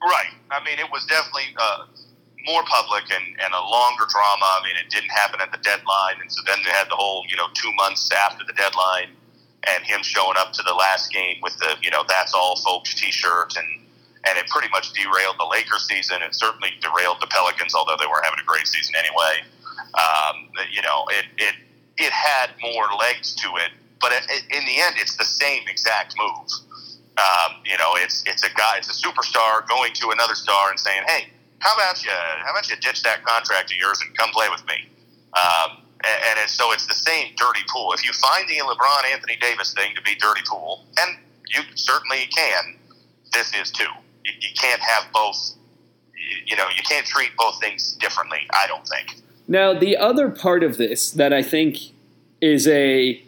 [0.03, 0.29] Right.
[0.51, 1.85] I mean, it was definitely uh,
[2.47, 4.49] more public and, and a longer drama.
[4.59, 7.25] I mean, it didn't happen at the deadline, and so then they had the whole
[7.29, 9.13] you know two months after the deadline,
[9.69, 12.95] and him showing up to the last game with the you know that's all folks
[12.95, 13.69] T-shirt, and
[14.27, 16.23] and it pretty much derailed the Lakers season.
[16.23, 19.45] It certainly derailed the Pelicans, although they were having a great season anyway.
[19.95, 21.55] Um, you know, it it
[21.97, 26.49] it had more legs to it, but in the end, it's the same exact move.
[27.19, 30.79] Um, you know, it's it's a guy, it's a superstar going to another star and
[30.79, 31.29] saying, "Hey,
[31.61, 32.11] how about you?
[32.11, 34.89] How about you ditch that contract of yours and come play with me?
[35.35, 37.93] Um, and, and it's, so it's the same dirty pool.
[37.93, 41.19] If you find the LeBron Anthony Davis thing to be dirty pool, and
[41.49, 42.77] you certainly can,
[43.33, 43.85] this is too.
[44.25, 45.55] You, you can't have both.
[46.47, 48.39] You, know, you can't treat both things differently.
[48.53, 49.21] I don't think.
[49.49, 51.79] Now, the other part of this that I think
[52.41, 53.23] is a,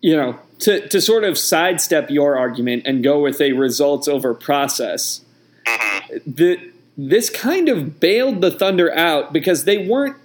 [0.00, 4.34] you know, to, to sort of sidestep your argument and go with a results over
[4.34, 5.22] process,
[5.64, 6.30] mm-hmm.
[6.30, 10.16] the this kind of bailed the Thunder out because they weren't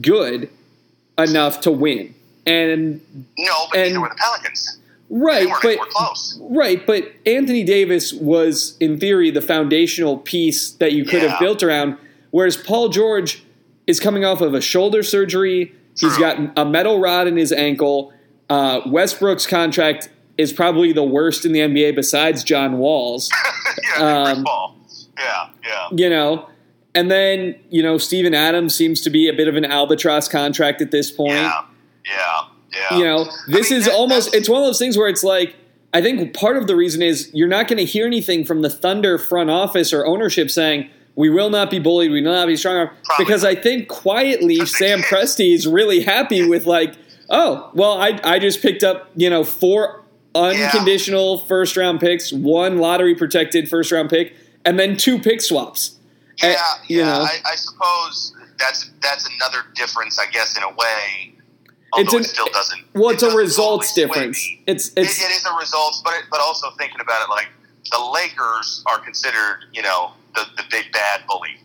[0.00, 0.50] good
[1.16, 2.14] enough to win.
[2.46, 3.00] And
[3.38, 4.78] no, but and, were the Pelicans.
[5.10, 5.78] Right, but
[6.40, 11.30] right, but Anthony Davis was in theory the foundational piece that you could yeah.
[11.30, 11.96] have built around,
[12.30, 13.42] whereas Paul George
[13.86, 15.74] is coming off of a shoulder surgery.
[15.96, 16.10] True.
[16.10, 18.12] He's got a metal rod in his ankle.
[18.50, 23.30] Uh, Westbrook's contract is probably the worst in the NBA besides John Wall's.
[23.98, 24.77] yeah, um,
[25.18, 25.88] yeah, yeah.
[25.92, 26.48] You know,
[26.94, 30.80] and then you know Steven Adams seems to be a bit of an albatross contract
[30.80, 31.32] at this point.
[31.32, 31.64] Yeah,
[32.06, 32.98] yeah, yeah.
[32.98, 35.24] You know, this I mean, is that, almost it's one of those things where it's
[35.24, 35.54] like
[35.92, 38.70] I think part of the reason is you're not going to hear anything from the
[38.70, 42.56] Thunder front office or ownership saying we will not be bullied, we will not be
[42.56, 46.94] strong because I think quietly Sam Presti is really happy with like,
[47.30, 50.04] oh, well, I I just picked up you know four
[50.34, 51.44] unconditional yeah.
[51.44, 54.34] first round picks, one lottery protected first round pick
[54.68, 55.96] and then two pick swaps.
[56.36, 57.04] Yeah, eh, and, yeah.
[57.04, 61.34] Know, I, I, suppose that's that's another difference, I guess, in a way.
[61.94, 62.80] It's an, it still doesn't.
[62.80, 64.48] Eh, well, it's it a results totally difference.
[64.66, 67.48] It's, it's it, it is a results, but it, but also thinking about it, like
[67.90, 71.56] the Lakers are considered, you know, the the big bad bully.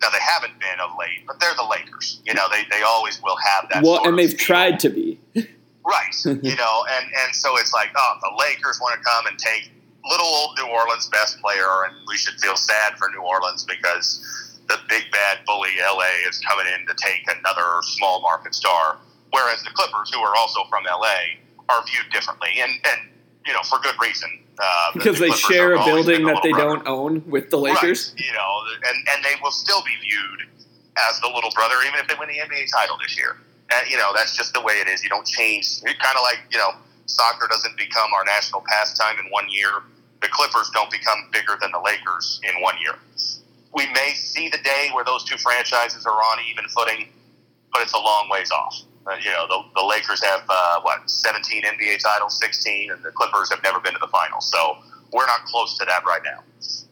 [0.00, 2.20] Now they haven't been of late, but they're the Lakers.
[2.24, 3.82] You know, they, they always will have that.
[3.82, 5.20] Well, and they've tried to be.
[5.34, 6.14] right.
[6.24, 9.70] you know, and and so it's like, oh, the Lakers want to come and take
[10.08, 14.56] little old New Orleans best player, and we should feel sad for New Orleans because
[14.68, 18.98] the big bad bully LA is coming in to take another small market star.
[19.30, 23.10] Whereas the Clippers, who are also from LA, are viewed differently, and and
[23.46, 24.30] you know for good reason.
[24.58, 26.76] Uh, because the they share a building that they brother.
[26.76, 28.14] don't own with the Lakers.
[28.16, 28.26] Right.
[28.26, 30.48] You know, and and they will still be viewed
[31.10, 33.36] as the little brother, even if they win the NBA title this year.
[33.68, 35.02] And, you know, that's just the way it is.
[35.02, 35.82] You don't change.
[35.82, 36.70] It Kind of like you know
[37.06, 39.82] soccer doesn't become our national pastime in one year,
[40.22, 42.94] the Clippers don't become bigger than the Lakers in one year.
[43.74, 47.08] We may see the day where those two franchises are on even footing,
[47.72, 48.82] but it's a long ways off.
[49.06, 53.10] Uh, you know, the, the Lakers have, uh, what, 17 NBA titles, 16, and the
[53.10, 54.50] Clippers have never been to the finals.
[54.50, 54.78] So
[55.12, 56.42] we're not close to that right now.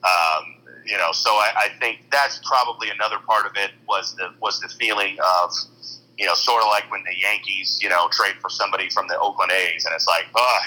[0.05, 4.29] Um, you know, so I, I think that's probably another part of it was the
[4.41, 5.51] was the feeling of,
[6.19, 9.19] you know, sort of like when the Yankees, you know, trade for somebody from the
[9.19, 10.59] Oakland A's, and it's like, oh,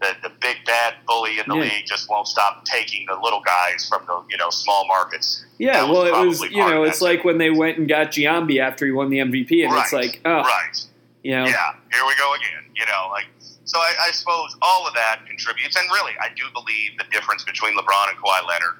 [0.00, 1.62] the, the big bad bully in the Yeah.
[1.62, 5.44] league just won't stop taking the little guys from the you know small markets.
[5.58, 8.84] Yeah, well, it was you know, it's like when they went and got Giambi after
[8.84, 10.76] he won the MVP, and it's like, oh, Right.
[11.22, 12.64] you know, Yeah, here we go again.
[12.74, 13.24] You know, like
[13.64, 13.78] so.
[13.78, 17.74] I, I suppose all of that contributes, and really, I do believe the difference between
[17.76, 18.76] LeBron and Kawhi Leonard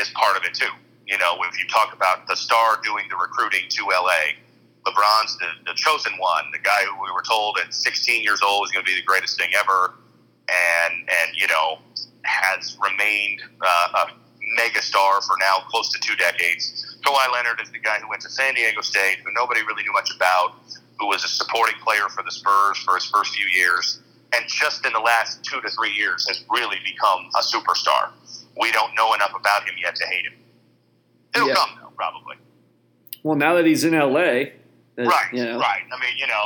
[0.00, 0.70] is part of it too.
[1.06, 4.34] You know, if you talk about the star doing the recruiting to LA,
[4.86, 8.62] LeBron's the, the chosen one, the guy who we were told at 16 years old
[8.62, 9.94] was going to be the greatest thing ever,
[10.50, 11.78] and and you know
[12.24, 14.06] has remained uh, a
[14.58, 16.98] megastar for now close to two decades.
[17.06, 19.92] Kawhi Leonard is the guy who went to San Diego State, who nobody really knew
[19.92, 20.54] much about,
[20.98, 24.00] who was a supporting player for the Spurs for his first few years,
[24.34, 28.10] and just in the last two to three years has really become a superstar.
[28.60, 30.34] We don't know enough about him yet to hate him.
[31.34, 31.54] It'll Yeah.
[31.54, 32.36] come though, probably.
[33.22, 34.50] Well, now that he's in LA,
[34.96, 35.82] that, Right, You know, right.
[35.90, 36.44] I mean, you know,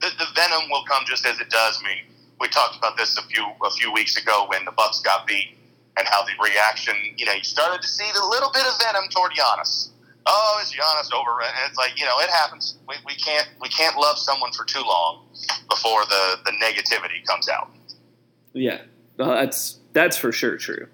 [0.00, 1.80] the, the, the venom will come just as it does.
[1.82, 2.04] I mean,
[2.40, 5.56] we talked about this a few a few weeks ago when the Bucks got beat,
[5.96, 6.94] and how the reaction.
[7.16, 9.90] You know, you started to see the little bit of venom toward Giannis.
[10.26, 11.40] Oh, is Giannis over?
[11.40, 12.78] And it's like you know, it happens.
[12.88, 15.26] We, we can't we can't love someone for too long
[15.68, 17.70] before the the negativity comes out.
[18.52, 18.82] Yeah,
[19.16, 20.88] well, that's that's for sure true.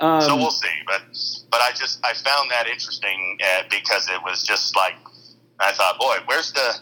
[0.00, 0.68] Um, so we'll see.
[0.86, 1.02] But
[1.50, 4.94] but I just I found that interesting uh, because it was just like
[5.60, 6.76] I thought, boy, where's the?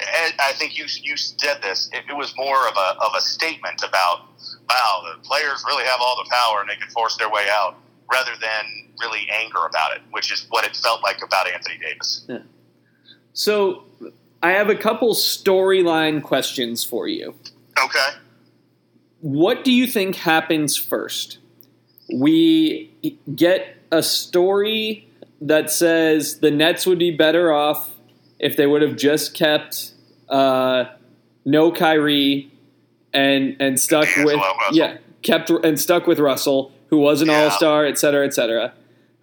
[0.00, 1.90] I think you you said this.
[1.92, 4.26] It, it was more of a of a statement about
[4.68, 7.76] wow, the players really have all the power and they can force their way out,
[8.10, 12.26] rather than really anger about it, which is what it felt like about Anthony Davis.
[13.32, 13.84] so
[14.42, 17.34] I have a couple storyline questions for you.
[17.82, 18.08] Okay.
[19.20, 21.38] What do you think happens first?
[22.14, 22.92] We
[23.34, 25.08] get a story
[25.40, 27.97] that says the Nets would be better off
[28.38, 29.92] if they would have just kept
[30.28, 30.84] uh,
[31.44, 32.50] no Kyrie
[33.12, 34.54] and and stuck with Russell.
[34.72, 37.44] yeah kept and stuck with Russell, who was an Yeah.
[37.44, 38.72] All Star, et cetera, et cetera.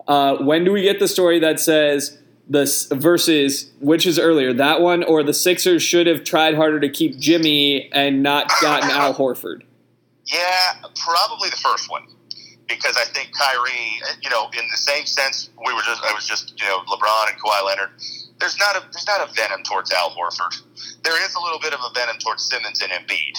[0.07, 4.81] Uh, when do we get the story that says this versus which is earlier, that
[4.81, 9.13] one or the Sixers should have tried harder to keep Jimmy and not gotten Al
[9.13, 9.61] Horford?
[10.27, 12.01] Yeah, probably the first one.
[12.67, 16.25] Because I think Kyrie, you know, in the same sense, we were just, I was
[16.27, 17.89] just, you know, LeBron and Kawhi Leonard.
[18.39, 20.61] There's not a, there's not a venom towards Al Horford.
[21.03, 23.37] There is a little bit of a venom towards Simmons and Embiid,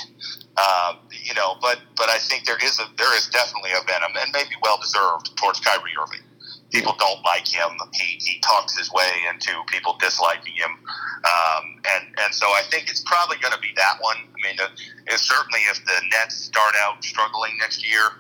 [0.56, 4.12] um, you know, but, but I think there is a, there is definitely a venom,
[4.16, 6.24] and maybe well deserved towards Kyrie Irving.
[6.72, 7.68] People don't like him.
[7.92, 10.70] He, he talks his way into people disliking him,
[11.24, 14.16] um, and and so I think it's probably going to be that one.
[14.16, 14.68] I mean, uh,
[15.06, 18.10] it's certainly if the Nets start out struggling next year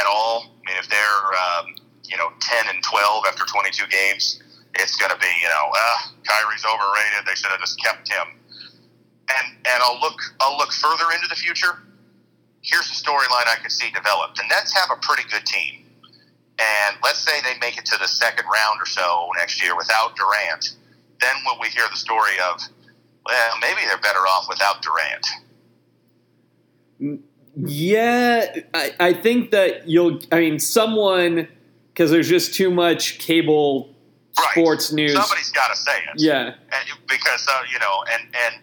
[0.00, 0.56] at all.
[0.66, 4.42] I mean, if they're um, you know ten and twelve after twenty two games,
[4.74, 7.26] it's going to be you know uh, Kyrie's overrated.
[7.26, 8.40] They should have just kept him.
[9.28, 11.78] And and I'll look I'll look further into the future.
[12.62, 14.36] Here's a storyline I could see developed.
[14.36, 15.84] The Nets have a pretty good team.
[16.58, 20.16] And let's say they make it to the second round or so next year without
[20.16, 20.76] Durant.
[21.20, 22.60] Then will we hear the story of,
[23.26, 25.26] well, maybe they're better off without Durant.
[27.56, 30.20] Yeah, I, I think that you'll.
[30.32, 31.48] I mean, someone
[31.92, 33.94] because there's just too much cable
[34.36, 34.50] Right.
[34.50, 35.12] sports news.
[35.14, 36.18] Somebody's got to say it.
[36.20, 38.54] Yeah, And, because uh, you know, and and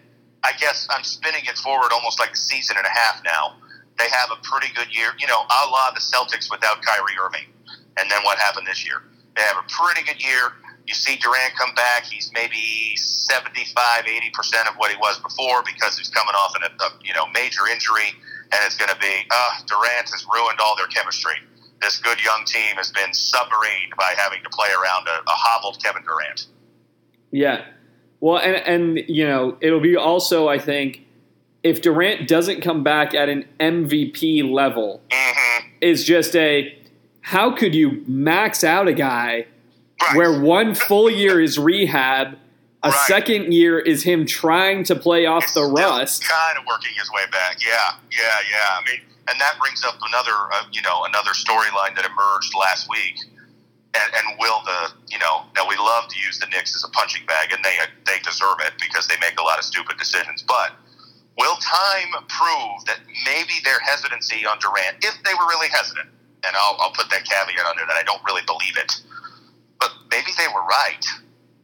[0.44, 3.56] I guess I'm spinning it forward almost like a season and a half now.
[3.98, 7.46] They have a pretty good year, you know, a la the Celtics without Kyrie Irving.
[7.96, 9.02] And then what happened this year?
[9.36, 10.52] They have a pretty good year.
[10.86, 12.04] You see Durant come back.
[12.04, 17.04] He's maybe 75, 80% of what he was before because he's coming off an, a
[17.04, 18.12] you know major injury.
[18.52, 21.34] And it's going to be, uh, Durant has ruined all their chemistry.
[21.80, 25.82] This good young team has been submarined by having to play around a, a hobbled
[25.82, 26.46] Kevin Durant.
[27.30, 27.64] yeah.
[28.20, 30.46] Well, and and you know, it'll be also.
[30.48, 31.00] I think
[31.64, 35.66] if Durant doesn't come back at an MVP level, Mm-hmm.
[35.80, 36.78] is just a
[37.22, 39.46] how could you max out a guy
[40.00, 40.16] Right.
[40.16, 42.38] where one full year is rehab,
[42.82, 43.06] a Right.
[43.06, 46.24] second year is him trying to play off the rust.
[46.24, 47.62] Kind of working his way back.
[47.64, 48.76] Yeah, yeah, yeah.
[48.78, 52.88] I mean, and that brings up another, uh, you know, another storyline that emerged last
[52.88, 53.18] week.
[53.94, 56.88] And, and will the, you know, now we love to use the Knicks as a
[56.90, 60.42] punching bag, and they they deserve it because they make a lot of stupid decisions.
[60.42, 60.72] But
[61.38, 66.08] Will time prove that maybe their hesitancy on Durant, if they were really hesitant,
[66.44, 68.92] and I'll, I'll put that caveat under that I don't really believe it,
[69.80, 71.04] but maybe they were right.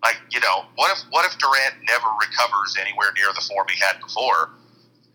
[0.02, 3.78] Like you know, what if what if Durant never recovers anywhere near the form he
[3.80, 4.50] had before?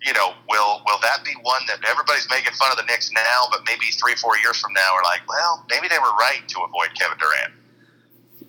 [0.06, 3.48] You know, will will that be one that everybody's making fun of the Knicks now,
[3.52, 6.60] but maybe three four years from now are like, well, maybe they were right to
[6.60, 7.54] avoid Kevin Durant.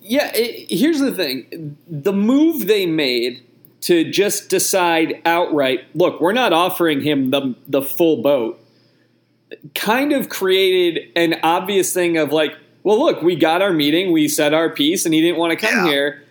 [0.01, 3.41] Yeah, it, here's the thing: the move they made
[3.81, 8.59] to just decide outright, look, we're not offering him the the full boat,
[9.73, 14.27] kind of created an obvious thing of like, well, look, we got our meeting, we
[14.27, 15.91] said our piece, and he didn't want to come Yeah.
[15.91, 16.24] here.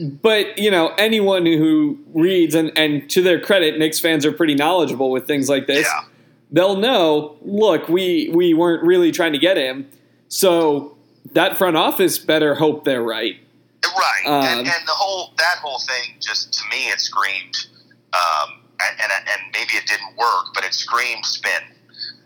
[0.00, 4.54] But you know, anyone who reads and, and to their credit, Knicks fans are pretty
[4.54, 5.86] knowledgeable with things like this.
[5.86, 6.04] Yeah.
[6.50, 7.36] They'll know.
[7.42, 9.88] Look, we we weren't really trying to get him,
[10.28, 10.96] so
[11.32, 13.36] that front office better hope they're right.
[13.84, 17.66] Right, Um, and, and the whole that whole thing just to me it screamed,
[18.14, 21.62] um, and, and and maybe it didn't work, but it screamed spin.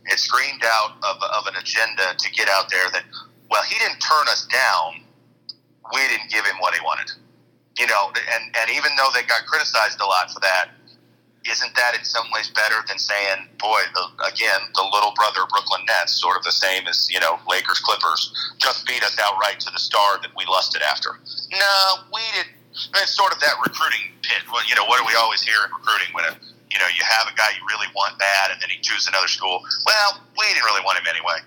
[0.06, 3.04] It screamed out of, of an agenda to get out there that
[3.50, 5.02] well he didn't turn us down,
[5.94, 7.10] we didn't give him what he wanted,
[7.78, 10.70] you know, and and even though they got criticized a lot for that,
[11.50, 15.82] isn't that in some ways better than saying, boy, the, again, the little brother Brooklyn
[15.86, 19.70] Nets, sort of the same as, you know, Lakers Clippers, just beat us outright to
[19.70, 21.20] the star that we lusted after.
[21.52, 22.54] No, we didn't.
[23.00, 24.44] It's sort of that recruiting pit.
[24.52, 26.36] Well, you know, what do we always hear in recruiting when a,
[26.68, 29.28] you know, you have a guy you really want bad and then he chooses another
[29.28, 29.62] school?
[29.86, 31.40] Well, we didn't really want him anyway.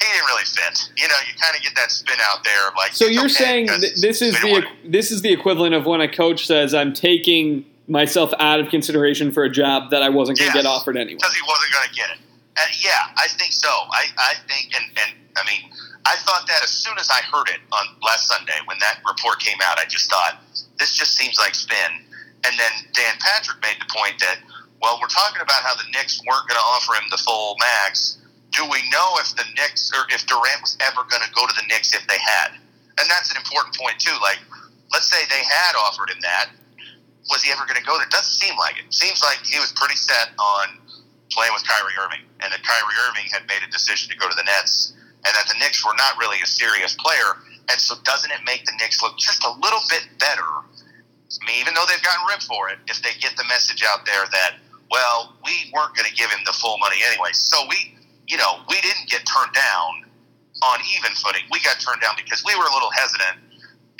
[0.00, 0.90] He didn't really fit.
[0.96, 2.92] You know, you kind of get that spin out there of like.
[2.92, 6.08] So you're okay saying th- this is the this is the equivalent of when a
[6.08, 10.52] coach says, "I'm taking myself out of consideration for a job that I wasn't going
[10.52, 10.64] to Yes.
[10.64, 12.18] get offered anyway." because he wasn't going to get it.
[12.56, 13.68] Uh, yeah, I think so.
[13.68, 15.70] I, I think, and, and I mean,
[16.04, 19.38] I thought that as soon as I heard it on last Sunday when that report
[19.40, 20.40] came out, I just thought
[20.78, 21.92] this just seems like spin.
[22.44, 24.38] And then Dan Patrick made the point that,
[24.82, 28.18] well, we're talking about how the Knicks weren't going to offer him the full max.
[28.50, 31.54] Do we know if the Knicks or if Durant was ever going to go to
[31.54, 32.58] the Knicks if they had?
[32.98, 34.16] And that's an important point too.
[34.20, 34.38] Like,
[34.92, 36.50] let's say they had offered him that
[37.30, 38.10] was he ever going to go there?
[38.10, 38.90] It doesn't seem like it.
[38.92, 40.82] Seems like he was pretty set on
[41.30, 44.34] playing with Kyrie Irving, and that Kyrie Irving had made a decision to go to
[44.34, 47.38] the Nets, and that the Knicks were not really a serious player.
[47.70, 50.42] And so, doesn't it make the Knicks look just a little bit better?
[50.42, 54.04] I mean, even though they've gotten ripped for it, if they get the message out
[54.04, 54.58] there that,
[54.90, 57.94] well, we weren't going to give him the full money anyway, so we,
[58.30, 60.06] you know, we didn't get turned down
[60.62, 61.42] on even footing.
[61.50, 63.42] We got turned down because we were a little hesitant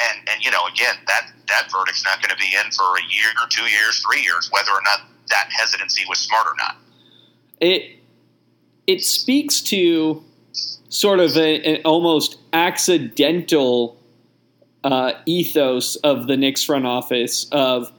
[0.00, 3.04] and and you know again that that verdict's not going to be in for a
[3.12, 6.76] year two years three years whether or not that hesitancy was smart or not
[7.60, 7.98] it
[8.86, 10.24] it speaks to
[10.88, 13.96] sort of an almost accidental
[14.82, 17.92] uh, ethos of the Knicks front office of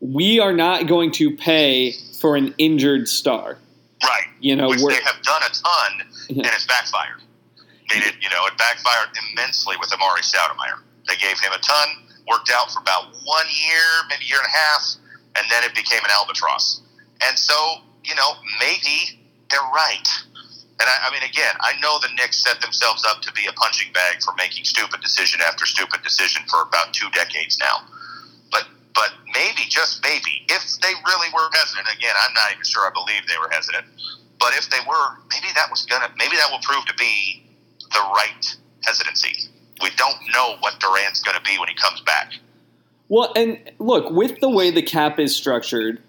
[0.00, 3.58] we are not going to pay for an injured star.
[4.02, 4.28] Right.
[4.40, 5.90] You know, which they have done a ton
[6.28, 6.44] Yeah.
[6.46, 7.20] and it's backfired.
[7.58, 10.80] I mean it you know it backfired immensely with Amar'e Stoudemire.
[11.08, 11.88] They gave him a ton
[12.28, 14.82] worked out for about one year maybe a year and a half
[15.36, 16.80] and then it became an albatross.
[17.26, 17.54] And so
[18.04, 19.18] you know maybe
[19.50, 20.08] they're right.
[20.80, 23.52] And I, I mean, again, I know the Knicks set themselves up to be a
[23.52, 27.82] punching bag for making stupid decision after stupid decision for about two decades now.
[29.34, 33.26] Maybe, just maybe, if they really were hesitant, again, I'm not even sure I believe
[33.28, 33.86] they were hesitant.
[34.38, 37.44] But if they were, maybe that was gonna, maybe that will prove to be
[37.92, 39.48] the right hesitancy.
[39.82, 42.32] We don't know what Durant's going to be when he comes back.
[43.08, 46.02] Well, and look, with the way the cap is structured,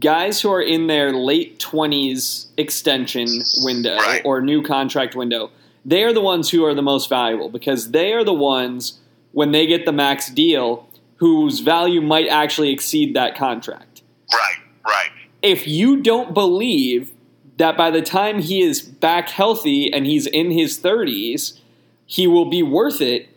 [0.00, 3.28] guys who are in their late 20s extension
[3.64, 4.22] window Right.
[4.24, 5.50] or new contract window,
[5.84, 8.98] they are the ones who are the most valuable because they are the ones,
[9.32, 10.88] when they get the max deal,
[11.22, 14.02] whose value might actually exceed that contract.
[14.32, 15.08] Right, right.
[15.40, 17.12] If you don't believe
[17.58, 21.60] that by the time he is back healthy and he's in his 30s,
[22.06, 23.28] he will be worth it,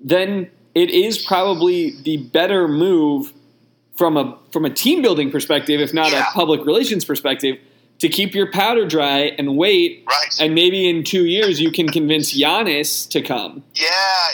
[0.00, 3.32] then it is probably the better move
[3.96, 6.30] from a from a team building perspective, if not Yeah.
[6.30, 7.58] a public relations perspective,
[8.04, 10.04] to keep your powder dry and wait.
[10.06, 10.28] Right.
[10.38, 13.64] And maybe in two years you can convince Giannis to come.
[13.74, 13.88] Yeah,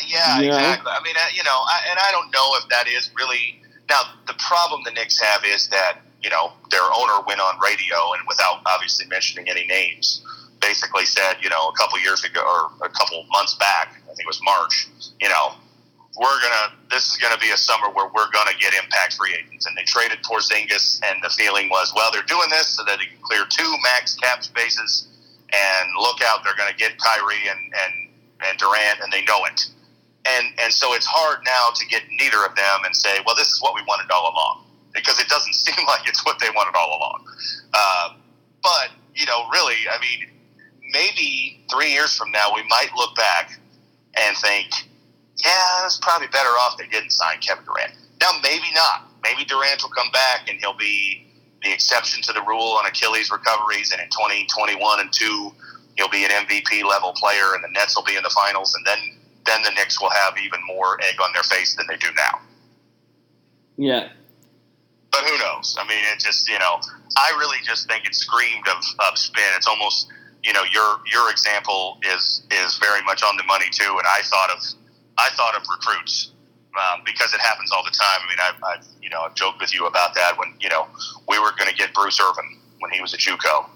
[0.09, 0.47] yeah, Yeah.
[0.59, 0.91] exactly.
[0.91, 4.35] I mean, you know, I, and I don't know if that is really now the
[4.49, 8.61] problem the Knicks have is that you know their owner went on radio and without
[8.67, 10.21] obviously mentioning any names,
[10.61, 14.21] basically said, you know, a couple years ago or a couple months back, I think
[14.21, 14.89] it was March,
[15.21, 15.55] you know,
[16.21, 19.65] we're gonna this is gonna be a summer where we're gonna get impact free agents,
[19.65, 23.07] and they traded Porzingis, and the feeling was, well, they're doing this so that they
[23.07, 25.09] can clear two max cap spaces,
[25.49, 27.95] and look out, they're gonna get Kyrie and and
[28.47, 29.65] and Durant, and they know it,
[30.29, 33.49] and and so it's hard now to get neither of them and say, well, this
[33.49, 34.67] is what we wanted all along.
[34.93, 37.25] because it doesn't seem like it's what they wanted all along.
[37.73, 38.09] Uh,
[38.63, 40.29] but you know, really, I mean,
[40.93, 43.59] maybe three years from now, we might look back
[44.19, 44.69] and think,
[45.45, 47.93] yeah, it's probably better off they didn't sign Kevin Durant.
[48.21, 49.09] Now, maybe not.
[49.23, 51.27] Maybe Durant will come back and he'll be
[51.63, 55.53] the exception to the rule on Achilles recoveries, and in 2021 and two,
[55.97, 58.87] he'll be an MVP level player, and the Nets will be in the finals, and
[58.87, 58.99] then
[59.47, 62.41] then the Knicks will have even more egg on their face than they do now.
[63.77, 64.09] Yeah.
[65.11, 65.77] But who knows?
[65.81, 66.81] I mean, it just you know,
[67.17, 69.45] I really just think it screamed of, of spin.
[69.57, 70.09] It's almost
[70.45, 73.91] you know your your example is is very much on the money too.
[73.91, 74.63] And I thought of
[75.21, 76.33] I thought of recruits
[76.77, 78.21] um, because it happens all the time.
[78.25, 80.87] I mean, I've, I've you know I've joked with you about that when you know
[81.29, 83.69] we were going to get Bruce Irvin when he was at JUCO.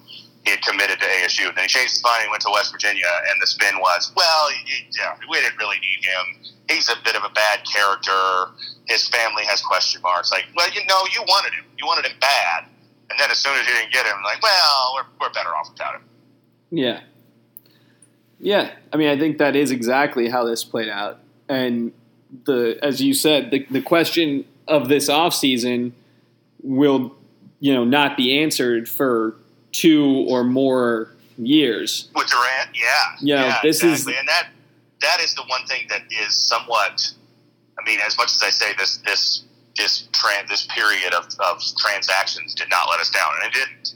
[0.45, 1.55] He had committed to ASU.
[1.55, 3.09] Then he changed his mind and went to West Virginia.
[3.31, 4.51] And the spin was, well,
[4.93, 6.53] yeah, we didn't really need him.
[6.69, 8.53] He's a bit of a bad character.
[8.87, 10.31] His family has question marks.
[10.31, 11.65] Like, well, you know, you wanted him.
[11.79, 12.65] You wanted him bad.
[13.09, 15.71] And then as soon as you didn't get him, like, well, we're, we're better off
[15.71, 16.03] without him.
[16.71, 17.01] Yeah.
[18.39, 18.73] Yeah.
[18.93, 21.21] I mean, I think that is exactly how this played out.
[21.49, 21.93] And
[22.45, 25.93] the as you said, the, the question of this offseason
[26.63, 27.15] will,
[27.61, 29.37] you know, not be answered for
[29.73, 32.09] two or more years.
[32.15, 32.89] With Durant, yeah.
[33.21, 34.13] You know, yeah, this exactly.
[34.15, 34.49] is and that
[35.03, 37.13] that is the one thing that is somewhat
[37.79, 39.45] I mean, as much as I say this this
[39.77, 43.95] this tran- this period of, of transactions did not let us down, and it didn't.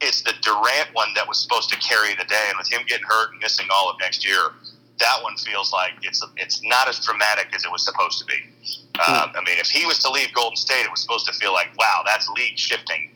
[0.00, 3.06] It's the Durant one that was supposed to carry the day, and with him getting
[3.06, 4.38] hurt and missing all of next year,
[4.98, 8.34] that one feels like it's it's not as dramatic as it was supposed to be.
[9.06, 11.52] Um, I mean, if he was to leave Golden State, it was supposed to feel
[11.52, 13.10] like, wow, that's league shifting,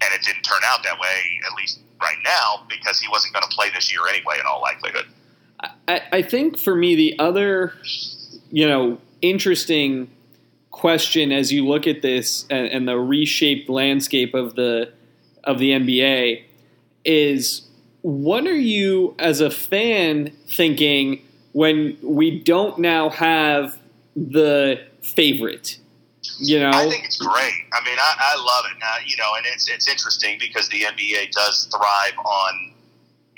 [0.00, 3.42] and it didn't turn out that way, at least right now, because he wasn't going
[3.42, 5.06] to play this year anyway, in all likelihood.
[5.88, 7.74] I, I think for me the other,
[8.50, 10.10] you know, interesting
[10.70, 14.92] question as you look at this and, and the reshaped landscape of the
[15.44, 16.44] of the NBA
[17.04, 17.66] is
[18.02, 21.25] what are you as a fan thinking
[21.56, 23.78] when we don't now have
[24.14, 25.78] the favorite?
[26.38, 27.54] You know, I think it's great.
[27.72, 28.78] I mean, I, I love it.
[28.78, 32.74] Now, you know, and it's it's interesting because the NBA does thrive on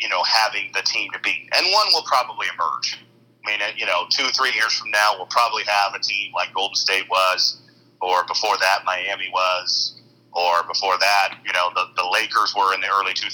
[0.00, 2.98] you know having the team to beat, and one will probably emerge.
[3.46, 6.52] I mean, you know, two three years from now, we'll probably have a team like
[6.52, 7.62] Golden State was,
[8.00, 9.94] or before that, Miami was,
[10.32, 13.30] or before that, you know, the, the Lakers were in the early 2000s,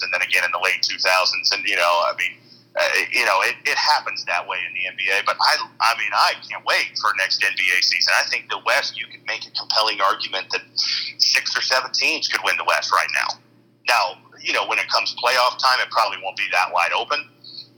[0.00, 2.40] and then again in the late 2000s, and you know, I mean,
[2.74, 5.24] uh, you know, it, it happens that way in the NBA.
[5.26, 8.12] But I, I mean, I can't wait for next NBA season.
[8.18, 12.26] I think the West, you could make a compelling argument that six or seven teams
[12.26, 13.38] could win the West right now.
[13.86, 17.22] Now, you know, when it comes playoff time, it probably won't be that wide open.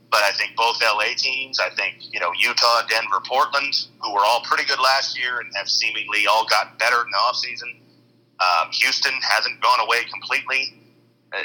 [0.09, 4.23] But I think both LA teams, I think, you know, Utah, Denver, Portland, who were
[4.25, 7.75] all pretty good last year and have seemingly all gotten better in the offseason.
[8.39, 10.79] Um, Houston hasn't gone away completely,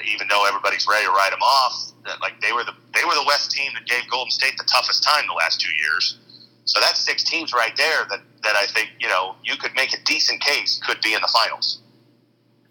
[0.05, 1.93] even though everybody's ready to write them off.
[2.05, 4.65] That, like they were the they were the West team that gave Golden State the
[4.65, 6.19] toughest time the last two years.
[6.65, 9.93] So that's six teams right there that, that I think, you know, you could make
[9.93, 11.81] a decent case could be in the finals.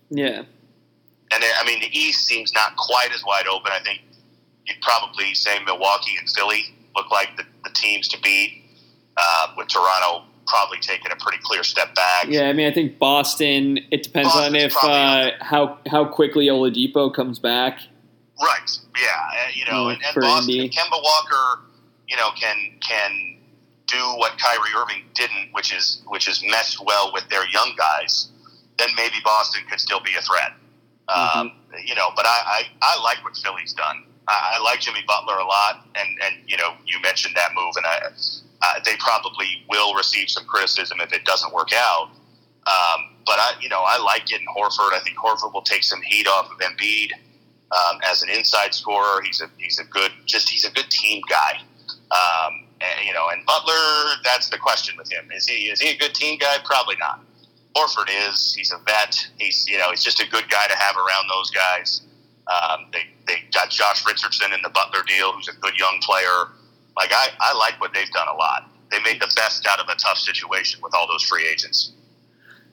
[0.09, 0.43] yeah,
[1.33, 3.71] And I mean, the East seems not quite as wide open.
[3.73, 4.01] I think
[4.65, 8.63] you'd probably say Milwaukee and Philly look like the, the teams to beat,
[9.17, 12.25] uh, with Toronto probably taking a pretty clear step back.
[12.27, 12.49] yeah.
[12.49, 13.79] I mean, I think Boston.
[13.89, 17.79] It depends on if uh, how how quickly Oladipo comes back.
[18.41, 18.69] Right.
[18.99, 19.07] Yeah.
[19.07, 20.69] uh, You know, Mm, and, and Boston, Indy.
[20.69, 21.61] Kemba Walker,
[22.07, 23.37] you know, can can
[23.87, 28.27] do what Kyrie Irving didn't, which is which is mesh well with their young guys.
[28.77, 30.51] Then maybe Boston could still be a threat.
[31.09, 31.39] Mm-hmm.
[31.39, 31.51] Um,
[31.85, 34.03] you know, but I, I, I like what Philly's done.
[34.27, 37.73] I, I like Jimmy Butler a lot, and and you know, you mentioned that move,
[37.77, 38.09] and I,
[38.61, 42.09] uh, they probably will receive some criticism if it doesn't work out.
[42.67, 44.93] Um, but I, you know, I like getting Horford.
[44.93, 47.11] I think Horford will take some heat off of Embiid
[47.71, 49.21] um, as an inside scorer.
[49.23, 51.61] He's a he's a good just he's a good team guy.
[52.11, 53.73] Um, and, you know, and Butler,
[54.23, 55.31] that's the question with him.
[55.31, 56.57] Is he is he a good team guy?
[56.63, 57.23] Probably not.
[57.75, 58.53] Horford is.
[58.53, 59.27] He's a vet.
[59.37, 62.01] He's you know he's just a good guy to have around those guys.
[62.47, 66.49] Um, they they got Josh Richardson in the Butler deal, who's a good young player.
[66.97, 68.69] Like I, I like what they've done a lot.
[68.91, 71.93] They made the best out of a tough situation with all those free agents.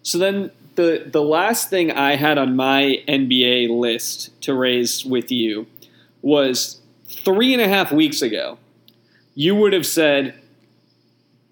[0.03, 5.31] So then the the last thing I had on my NBA list to raise with
[5.31, 5.67] you
[6.23, 8.59] was three and a half weeks ago.
[9.35, 10.35] You would have said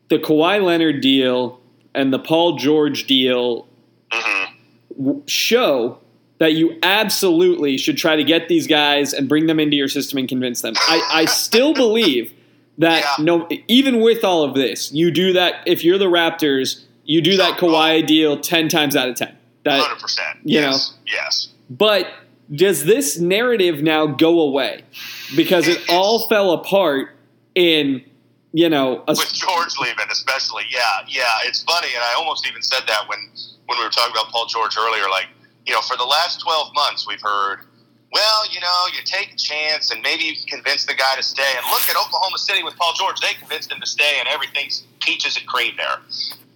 [0.09, 1.61] the Kawhi Leonard deal
[1.95, 3.67] and the Paul George deal
[4.13, 4.45] hmm
[4.97, 5.99] w- show
[6.39, 10.19] that you absolutely should try to get these guys and bring them into your system
[10.19, 10.75] and convince them.
[10.77, 12.33] I, I still believe
[12.79, 13.25] that Yeah.
[13.25, 15.63] no, even with all of this, you do that.
[15.67, 19.37] If you're the Raptors, you do that oh, Kawhi deal ten times out of ten.
[19.65, 20.39] That hundred percent.
[20.45, 20.95] you Yes.
[21.07, 21.49] Yes.
[21.71, 22.09] But
[22.55, 24.85] does this narrative now go away
[25.35, 27.11] because it all fell apart
[27.55, 28.05] in
[28.53, 30.65] you know a, with George leaving, especially.
[30.71, 33.19] Yeah, yeah, it's funny, and I almost even said that when
[33.67, 35.09] when we were talking about Paul George earlier.
[35.11, 35.27] Like,
[35.67, 37.61] you know, for the last twelve months, we've heard,
[38.13, 41.23] well, you know, you take a chance and maybe you can convince the guy to
[41.23, 41.51] stay.
[41.57, 44.85] And look at Oklahoma City with Paul George; they convinced him to stay, and everything's
[45.01, 45.99] peaches and cream there.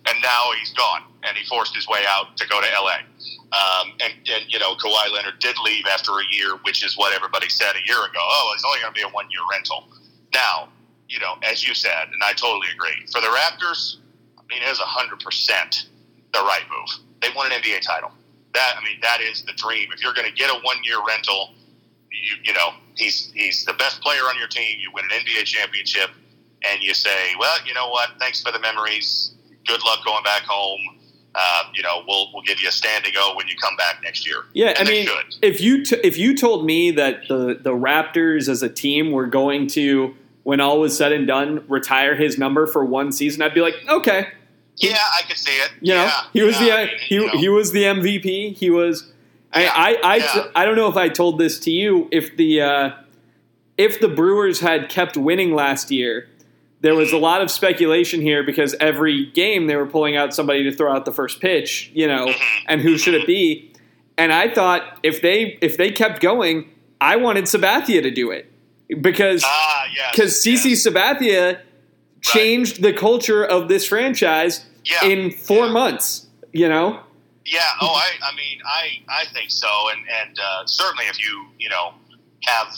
[0.07, 3.05] And now he's gone, and he forced his way out to go to LA.
[3.53, 7.13] Um, and, and you know, Kawhi Leonard did leave after a year, which is what
[7.13, 8.21] everybody said a year ago.
[8.21, 9.89] Oh, it's only going to be a one year rental.
[10.33, 10.69] Now,
[11.09, 13.05] you know, as you said, and I totally agree.
[13.13, 13.97] For the Raptors,
[14.39, 15.89] I mean, it hundred percent
[16.33, 17.05] the right move.
[17.21, 18.13] They won an NBA title.
[18.55, 19.89] That I mean, that is the dream.
[19.93, 21.51] If you're going to get a one year rental,
[22.11, 24.79] you you know, he's he's the best player on your team.
[24.81, 26.11] You win an NBA championship,
[26.69, 28.11] and you say, well, you know what?
[28.19, 29.33] Thanks for the memories.
[29.67, 30.81] Good luck going back home.
[31.33, 34.27] Uh, you know, we'll we'll give you a standing O when you come back next
[34.27, 34.43] year.
[34.53, 34.69] yeah.
[34.77, 35.35] I And they mean, should.
[35.43, 39.27] if you t- if you told me that the the Raptors as a team were
[39.27, 43.55] going to when all was said and done retire his number for one season, I'd
[43.55, 44.27] be like, okay,
[44.81, 45.71] Yeah, I could see it.
[45.81, 47.39] You know, yeah, he was yeah, the I mean, he, you know.
[47.39, 48.57] he was the MVP.
[48.57, 49.13] He was.
[49.53, 50.47] I Yeah, I I, yeah.
[50.55, 52.09] I don't know if I told this to you.
[52.11, 52.91] If the uh,
[53.77, 56.29] if the Brewers had kept winning last year,
[56.81, 60.63] there was a lot of speculation here because every game they were pulling out somebody
[60.65, 61.91] to throw out the first pitch.
[61.95, 62.41] You know, Mhm.
[62.69, 63.73] and who should it be?
[64.17, 66.71] And I thought if they if they kept going,
[67.01, 68.51] I wanted Sabathia to do it
[69.03, 70.11] because Ah, yes.
[70.13, 70.87] because CC yes.
[70.87, 71.61] Sabathia
[72.23, 75.05] changed the culture of this franchise Yeah.
[75.05, 75.73] in four Yeah.
[75.73, 76.27] months.
[76.53, 77.01] You know,
[77.45, 77.61] Yeah.
[77.81, 78.11] Oh, I.
[78.23, 79.01] I mean, I.
[79.09, 81.93] I think so, and and uh, certainly if you you know
[82.47, 82.75] have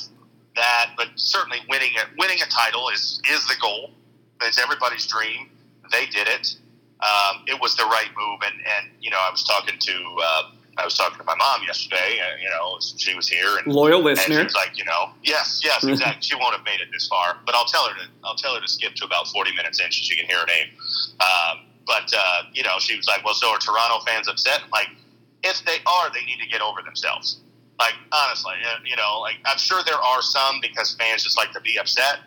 [0.57, 3.91] that, but certainly winning a winning a title is is the goal.
[4.43, 5.49] It's everybody's dream.
[5.91, 6.57] They did it.
[7.01, 9.93] Um, it was the right move, and and you know I was talking to
[10.23, 10.43] uh,
[10.79, 12.21] I was talking to my mom yesterday.
[12.21, 14.45] Uh, you know she was here, and loyal and she listener.
[14.45, 16.23] was like, you know, yes, yes, exactly.
[16.23, 18.61] she won't have made it this far, but I'll tell her to I'll tell her
[18.61, 20.69] to skip to about forty minutes in so she can hear her name.
[21.21, 24.61] Um, but uh, you know, she was like, well, so are Toronto fans upset?
[24.65, 24.89] I'm like,
[25.43, 27.41] if they are, they need to get over themselves.
[27.79, 28.55] Like honestly,
[28.85, 32.21] you know, like I'm sure there are some because fans just like to be upset,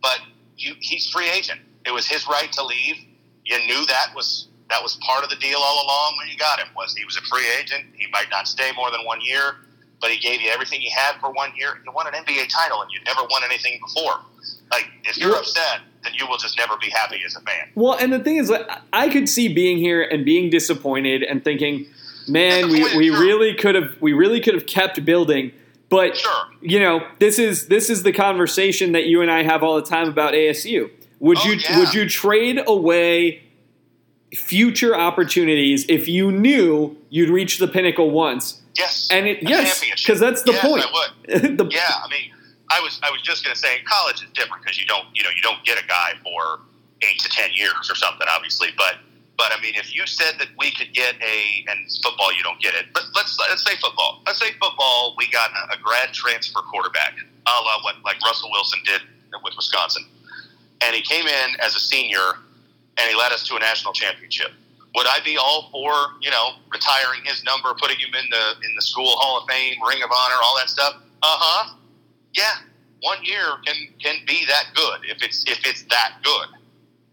[0.00, 0.20] but
[0.56, 1.60] you, he's free agent.
[1.84, 2.96] It was his right to leave.
[3.44, 6.60] You knew that was that was part of the deal all along when you got
[6.60, 6.68] him.
[6.76, 7.84] Was he was a free agent?
[7.94, 9.56] He might not stay more than one year
[10.02, 11.80] but he gave you everything he had for one year.
[11.86, 14.18] You won an NBA title, and you never won anything before.
[14.70, 17.68] Like, if you're upset, then you will just never be happy as a fan.
[17.74, 21.44] Well, and the thing is, like, I could see being here and being disappointed and
[21.44, 21.86] thinking,
[22.28, 23.20] man, we, we sure.
[23.20, 25.52] really could have we really could have kept building.
[25.88, 26.44] But Sure.
[26.60, 29.82] you know, this is this is the conversation that you and I have all the
[29.86, 30.90] time about ASU.
[31.20, 31.78] Would Oh, you yeah.
[31.78, 33.42] would you trade away
[34.34, 38.60] future opportunities if you knew you'd reach the pinnacle once?
[38.76, 40.84] Yes, And it yes, because that's the yes, point.
[40.86, 40.90] I
[41.38, 41.58] would.
[41.58, 42.32] The- Yeah, I mean,
[42.72, 45.22] I was I was just going to say, college is different because you don't you
[45.22, 46.60] know you don't get a guy for
[47.02, 48.68] eight to ten years or something, obviously.
[48.76, 48.96] But
[49.36, 52.60] but I mean, if you said that we could get a and football, you don't
[52.60, 52.86] get it.
[52.94, 54.22] But let's let's say football.
[54.26, 55.14] Let's say football.
[55.18, 57.14] We got a, a grad transfer quarterback,
[57.46, 59.02] a la what like Russell Wilson did
[59.44, 60.04] with Wisconsin,
[60.80, 62.40] and he came in as a senior,
[62.96, 64.52] and he led us to a national championship.
[64.94, 65.92] Would I be all for
[66.22, 69.76] you know retiring his number, putting him in the in the school Hall of Fame,
[69.86, 70.94] Ring of Honor, all that stuff?
[71.22, 71.74] Uh huh.
[72.34, 72.54] Yeah,
[73.02, 76.48] one year can can be that good if it's if it's that good.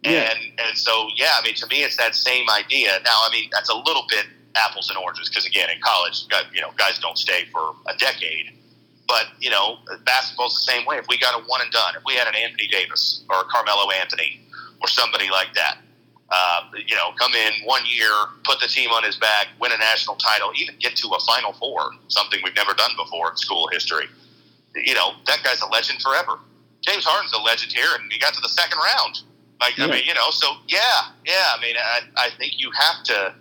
[0.03, 0.31] Yeah.
[0.31, 2.99] And and so yeah, I mean to me it's that same idea.
[3.03, 6.45] Now I mean that's a little bit apples and oranges because again in college, guys,
[6.53, 8.53] you know guys don't stay for a decade.
[9.07, 10.97] But you know basketball's the same way.
[10.97, 13.45] If we got a one and done, if we had an Anthony Davis or a
[13.45, 14.41] Carmelo Anthony
[14.81, 15.79] or somebody like that,
[16.31, 18.11] uh, you know, come in one year,
[18.43, 21.53] put the team on his back, win a national title, even get to a Final
[21.53, 24.05] Four, something we've never done before in school history.
[24.75, 26.39] You know, that guy's a legend forever.
[26.81, 29.21] James Harden's a legend here, and he got to the second round.
[29.59, 31.51] Like, I mean, you know, so yeah, yeah.
[31.53, 33.35] I mean, I, I think you have to,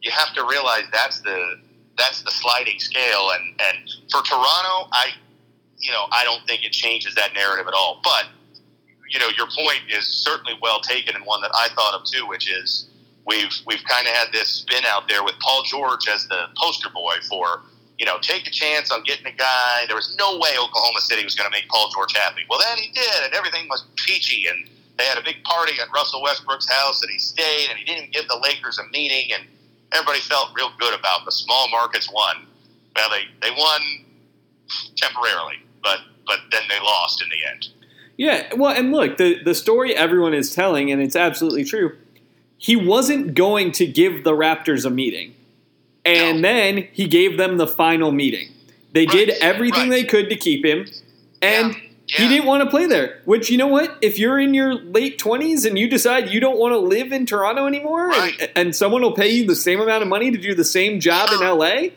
[0.00, 1.58] you have to realize that's the
[1.98, 5.08] that's the sliding scale, and and for Toronto, I,
[5.78, 8.00] you know, I don't think it changes that narrative at all.
[8.04, 8.26] But
[9.10, 12.28] you know, your point is certainly well taken, and one that I thought of too,
[12.28, 12.86] which is
[13.26, 16.90] we've we've kind of had this spin out there with Paul George as the poster
[16.90, 17.62] boy for
[17.98, 19.84] you know take a chance on getting a guy.
[19.86, 22.42] There was no way Oklahoma City was going to make Paul George happy.
[22.48, 24.68] Well, then he did, and everything was peachy, and
[24.98, 28.12] they had a big party at Russell Westbrook's house, and he stayed, and he didn't
[28.12, 29.44] give the Lakers a meeting, and
[29.92, 32.46] everybody felt real good about the small markets won.
[32.94, 33.80] Well, they they won
[34.96, 37.68] temporarily, but but then they lost in the end.
[38.16, 41.96] Yeah, well, and look, the the story everyone is telling, and it's absolutely true.
[42.58, 45.34] He wasn't going to give the Raptors a meeting,
[46.06, 46.48] And No.
[46.48, 48.48] then he gave them the final meeting.
[48.92, 50.02] They did everything right.
[50.02, 50.86] they could to keep him,
[51.42, 53.20] and Yeah, he didn't want to play there.
[53.24, 53.98] Which you know what?
[54.00, 57.26] If you're in your late twenties and you decide you don't want to live in
[57.26, 58.40] Toronto anymore, Right.
[58.40, 61.00] and, and someone will pay you the same amount of money to do the same
[61.00, 61.88] job in LA,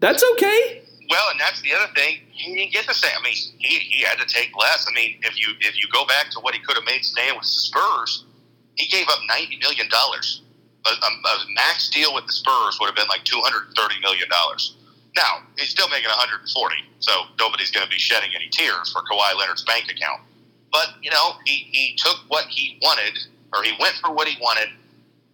[0.00, 0.82] that's okay.
[1.10, 2.20] Well, and that's the other thing.
[2.30, 3.10] He didn't get the same.
[3.18, 4.86] I mean, he, he had to take less.
[4.88, 7.34] I mean, if you if you go back to what he could have made staying
[7.34, 8.24] with the Spurs,
[8.76, 10.40] he gave up ninety million dollars.
[10.86, 14.00] A, a, max deal with the Spurs would have been like two hundred and thirty
[14.00, 14.76] million dollars.
[15.16, 18.48] Now he's still making one hundred and forty, so nobody's going to be shedding any
[18.48, 20.22] tears for Kawhi Leonard's bank account.
[20.72, 23.18] But you know, he, he took what he wanted,
[23.52, 24.68] or he went for what he wanted,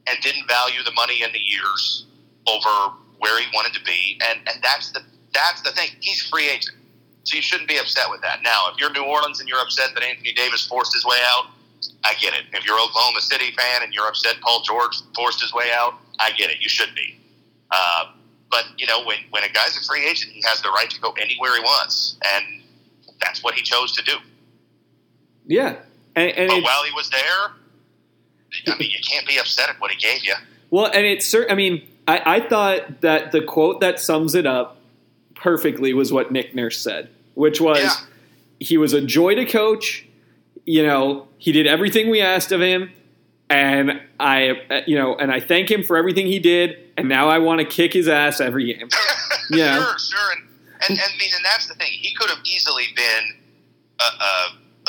[0.07, 2.07] and didn't value the money and the years
[2.47, 5.01] over where he wanted to be, and and that's the
[5.33, 5.91] that's the thing.
[6.01, 6.77] He's free agent,
[7.25, 8.43] so you shouldn't be upset with that.
[8.43, 11.51] Now, if you're New Orleans and you're upset that Anthony Davis forced his way out,
[12.05, 12.45] I get it.
[12.53, 16.31] If you're Oklahoma City fan and you're upset Paul George forced his way out, I
[16.33, 16.59] get it.
[16.61, 17.19] You should be.
[17.71, 18.13] Uh,
[18.51, 21.01] but you know, when when a guy's a free agent, he has the right to
[21.01, 22.63] go anywhere he wants, and
[23.21, 24.13] that's what he chose to do.
[25.47, 25.77] Yeah,
[26.15, 27.51] and, and But while he was there,
[28.75, 30.35] I mean, you can't be upset at what he gave you.
[30.71, 34.47] Well, and it's cer- I mean, I, I thought that the quote that sums it
[34.47, 34.79] up
[35.35, 37.93] perfectly was what Nick Nurse said, which was Yeah.
[38.61, 40.06] he was a joy to coach.
[40.67, 42.91] You know, he did everything we asked of him,
[43.49, 46.77] and I, you know, and I thank him for everything he did.
[46.99, 48.89] And now I want to kick his ass every game.
[49.49, 49.77] Yeah.
[49.77, 50.33] sure, sure.
[50.33, 50.43] And,
[50.91, 51.87] and, and I mean, and that's the thing.
[51.93, 53.25] He could have easily been
[54.01, 54.05] a,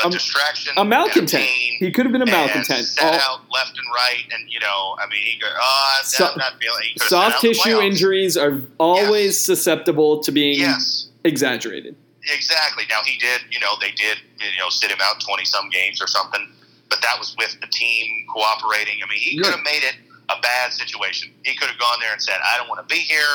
[0.03, 1.43] a, a distraction, A malcontent.
[1.43, 2.86] pain, He could have been a malcontent.
[2.86, 6.05] Set All- out left and right, and you know, I mean, he go, oh, I'm,
[6.05, 6.86] So- I'm not feeling.
[6.93, 11.95] Could soft sat out the tissue injuries are always susceptible to being Yes, exaggerated.
[12.34, 12.84] Exactly.
[12.89, 13.41] Now he did.
[13.51, 14.17] You know, they did.
[14.39, 16.47] You know, sit him out twenty some games or something.
[16.89, 18.95] But that was with the team cooperating.
[19.03, 19.95] I mean, he could have made it
[20.30, 21.34] a bad situation.
[21.43, 23.25] He could have gone there and said, "I don't want to be here.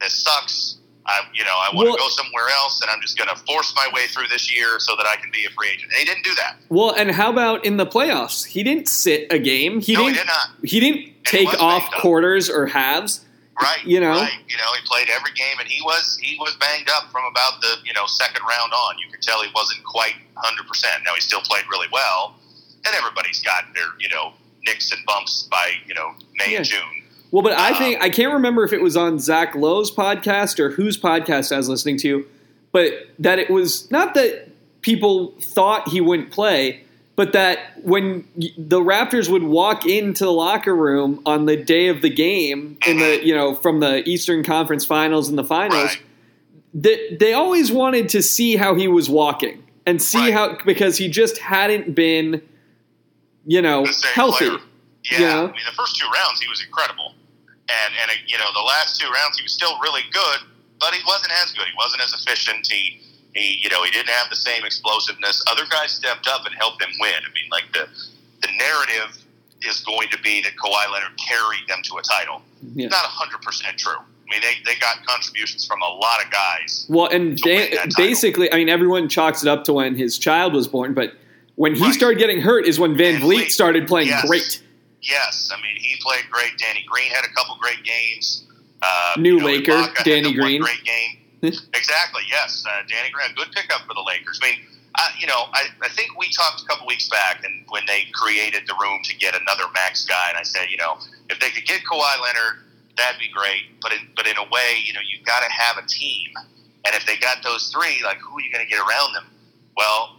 [0.00, 0.76] This sucks.
[1.06, 3.36] I, you know, I want Well- to go somewhere else, and I'm just going to
[3.44, 5.98] force my way through this year so that I can be a free agent." And
[5.98, 6.56] he didn't do that.
[6.68, 8.44] Well, and how about in the playoffs?
[8.46, 9.80] He didn't sit a game.
[9.80, 10.14] He no, didn't.
[10.14, 10.48] he did not.
[10.64, 13.24] He didn't he take off quarters or halves.
[13.60, 13.84] Right.
[13.84, 14.10] You know?
[14.10, 14.32] Right.
[14.48, 17.60] You know, he played every game, and he was he was banged up from about
[17.60, 18.98] the you know second round on.
[18.98, 21.02] You could tell he wasn't quite hundred percent.
[21.06, 22.34] Now he still played really well,
[22.86, 24.32] and everybody's got their you know
[24.64, 26.58] nicks and bumps by you know May Yeah.
[26.58, 26.80] and June.
[27.32, 30.58] Well, but I Um, think I can't remember if it was on Zach Lowe's podcast
[30.58, 32.26] or whose podcast I was listening to,
[32.72, 34.48] but that it was not that
[34.82, 36.82] people thought he wouldn't play,
[37.20, 38.24] but that when
[38.56, 42.98] the Raptors would walk into the locker room on the day of the game in
[42.98, 46.02] the you know from the Eastern Conference Finals and the Finals, Right.
[46.76, 50.32] that they always wanted to see how he was walking and see Right.
[50.32, 52.40] how because he just hadn't been,
[53.46, 54.46] you know, healthy.
[54.48, 54.60] player.
[55.04, 55.42] Yeah, You know?
[55.48, 57.12] I mean the first two rounds he was incredible,
[57.68, 60.38] and and uh, you know the last two rounds he was still really good,
[60.80, 61.66] but he wasn't as good.
[61.66, 62.66] He wasn't as efficient.
[62.66, 63.02] He
[63.34, 65.42] he you know he didn't have the same explosiveness.
[65.50, 67.12] Other guys stepped up and helped them win.
[67.14, 67.88] I mean like the
[68.42, 69.16] the narrative
[69.62, 72.42] is going to be that Kawhi Leonard carried them to a title.
[72.74, 72.88] Yeah.
[72.88, 73.92] Not hundred percent true.
[73.98, 76.86] I mean they they got contributions from a lot of guys.
[76.88, 78.04] Well, and to win da- that title.
[78.06, 81.14] basically, I mean, everyone chalks it up to when his child was born, but
[81.56, 81.94] when he Right.
[81.94, 83.52] started getting hurt is when Van VanVleet Vliet.
[83.52, 84.26] started playing Yes.
[84.26, 84.62] great.
[85.02, 86.56] Yes, I mean he played great.
[86.58, 88.44] Danny Green had a couple great games.
[88.82, 90.62] Uh, New you know, Laker, Ibaka Danny Green.
[90.62, 91.18] great game.
[91.74, 92.22] Exactly.
[92.28, 94.40] Yes, uh, Danny Green, good pickup for the Lakers.
[94.42, 94.58] I mean,
[94.96, 98.06] I, you know, I, I think we talked a couple weeks back, and when they
[98.12, 101.50] created the room to get another max guy, and I said, you know, if they
[101.50, 102.64] could get Kawhi Leonard,
[102.96, 103.80] that'd be great.
[103.80, 106.30] But in, but in a way, you know, you've got to have a team,
[106.84, 109.26] and if they got those three, like who are you going to get around them?
[109.76, 110.16] Well,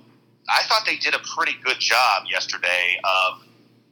[0.49, 3.43] I thought they did a pretty good job yesterday of,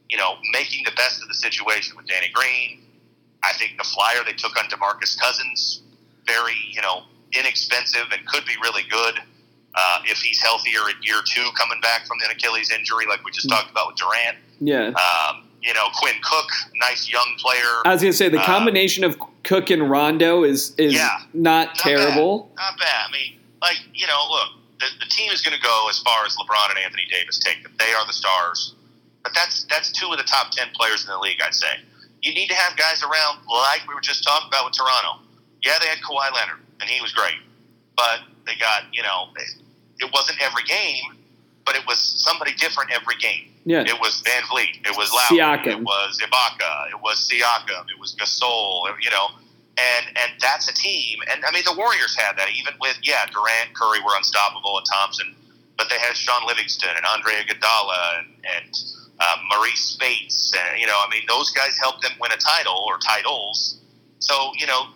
[0.08, 2.82] you know, making the best of the situation with Danny Green.
[3.42, 5.82] I think the flyer they took on Demarcus Cousins,
[6.26, 9.20] very, you know, inexpensive and could be really good
[9.74, 13.30] uh, if he's healthier in year two coming back from an Achilles injury, like we
[13.30, 13.50] just Mm.
[13.50, 14.36] talked about with Durant.
[14.60, 14.88] Yeah.
[14.88, 17.82] Um, you know, Quinn Cook, nice young player.
[17.84, 21.08] I was going to say the uh, combination of Cook and Rondo is is Yeah.
[21.34, 22.50] not, Not terrible.
[22.56, 23.06] Not bad.
[23.08, 24.48] I mean, like, you know, look,
[24.80, 27.62] the, the team is going to go as far as LeBron and Anthony Davis take
[27.62, 27.72] them.
[27.78, 28.74] They are the stars.
[29.22, 31.76] But that's that's two of the top 10 players in the league, I'd say.
[32.22, 35.20] You need to have guys around like we were just talking about with Toronto.
[35.62, 37.36] Yeah, they had Kawhi Leonard, and he was great.
[37.96, 39.28] But they got, you know,
[39.98, 41.18] it wasn't every game,
[41.64, 43.50] but it was somebody different every game.
[43.64, 43.82] Yeah.
[43.82, 44.86] It was VanVleet.
[44.88, 45.38] It was Lowry.
[45.38, 45.66] Siakam.
[45.66, 46.90] It was Ibaka.
[46.90, 47.84] It was Siakam.
[47.92, 48.88] It was Gasol.
[49.00, 49.28] You know,
[49.76, 51.18] and and that's a team.
[51.30, 52.48] And I mean, the Warriors had that.
[52.56, 55.36] Even with yeah, Durant, Curry were unstoppable, and Thompson,
[55.76, 58.74] but they had Shaun Livingston and Andre Iguodala and and
[59.20, 62.82] uh, Marreese Speights, and you know, I mean, those guys helped them win a title
[62.88, 63.78] or titles.
[64.20, 64.88] So you know,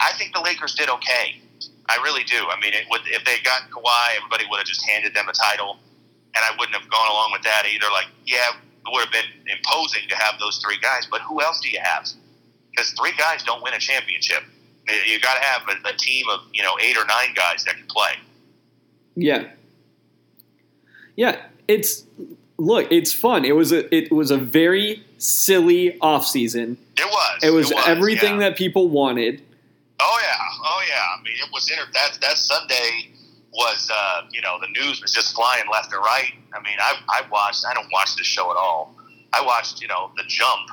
[0.00, 1.40] I think the Lakers did okay.
[1.88, 2.36] I really do.
[2.48, 5.32] I mean, it would if they got Kawhi, everybody would have just handed them a
[5.32, 5.78] title,
[6.34, 7.86] and I wouldn't have gone along with that either.
[7.92, 11.60] Like, yeah, it would have been imposing to have those three guys, but who else
[11.60, 12.08] do you have?
[12.70, 14.42] Because three guys don't win a championship.
[15.06, 17.76] You got to have a, a team of you know eight or nine guys that
[17.76, 18.12] can play.
[19.14, 19.44] Yeah.
[21.16, 22.04] Yeah, it's
[22.56, 23.44] look, it's fun.
[23.44, 26.78] It was a it was a very silly off season.
[26.96, 27.40] It was.
[27.42, 28.48] It was, It was, everything yeah.
[28.48, 29.42] that people wanted.
[30.02, 31.18] Oh yeah, oh yeah.
[31.18, 33.10] I mean, it was inter- that that Sunday
[33.52, 36.32] was uh, you know the news was just flying left and right.
[36.52, 37.64] I mean, I I watched.
[37.68, 38.94] I don't watch this show at all.
[39.32, 40.68] I watched you know the jump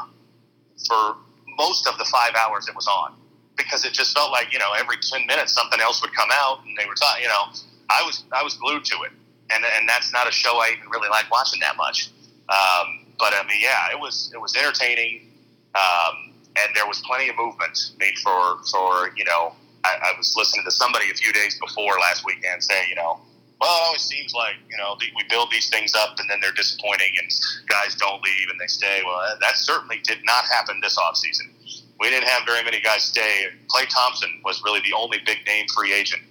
[0.88, 1.16] for
[1.58, 3.14] most of the five hours it was on
[3.56, 6.66] because it just felt like you know every ten minutes something else would come out
[6.66, 7.24] and they were talking.
[7.24, 7.54] You know,
[7.90, 9.12] I was I was glued to it,
[9.52, 12.10] and and that's not a show I even really like watching that much.
[12.50, 15.28] Um, but I mean, yeah, it was it was entertaining.
[15.76, 16.29] Um,
[16.64, 19.54] and there was plenty of movement made for for you know
[19.84, 23.20] I, I was listening to somebody a few days before last weekend say you know
[23.60, 27.12] well it seems like you know we build these things up and then they're disappointing
[27.20, 27.30] and
[27.68, 29.02] guys don't leave and they stay.
[29.06, 31.52] Well that, certainly did not happen this offseason.
[32.00, 33.48] We didn't have very many guys stay.
[33.68, 36.22] Klay Thompson was really the only big name free agent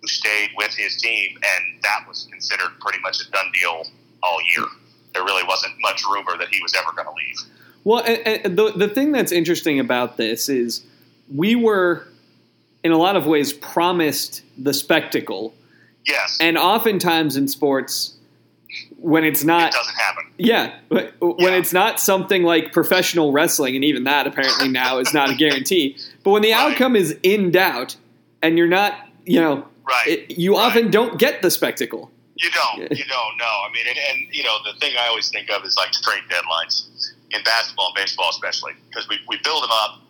[0.00, 3.84] who stayed with his team and that was considered pretty much a done deal
[4.22, 4.66] all year.
[5.12, 7.57] There really wasn't much rumor that he was ever going to leave
[7.88, 10.84] Well, and, and the the thing that's interesting about this is
[11.34, 12.06] we were,
[12.84, 15.54] in a lot of ways, promised the spectacle,
[16.04, 18.14] yes and oftentimes in sports,
[18.98, 21.56] when it's not it doesn't happen yeah, when Yeah.
[21.56, 25.96] it's not something like professional wrestling, and even that apparently now is not a guarantee.
[26.24, 26.72] But when the Right.
[26.72, 27.96] outcome is in doubt,
[28.42, 28.92] and you're not,
[29.24, 30.66] you know, right it, you Right.
[30.66, 32.10] often don't get the spectacle.
[32.36, 32.80] You don't.
[33.00, 33.34] You don't.
[33.38, 33.46] No.
[33.46, 36.24] I mean, and, and you know, the thing I always think of is like trade
[36.30, 36.84] deadlines
[37.30, 40.00] in basketball and baseball, especially because we, we build them up,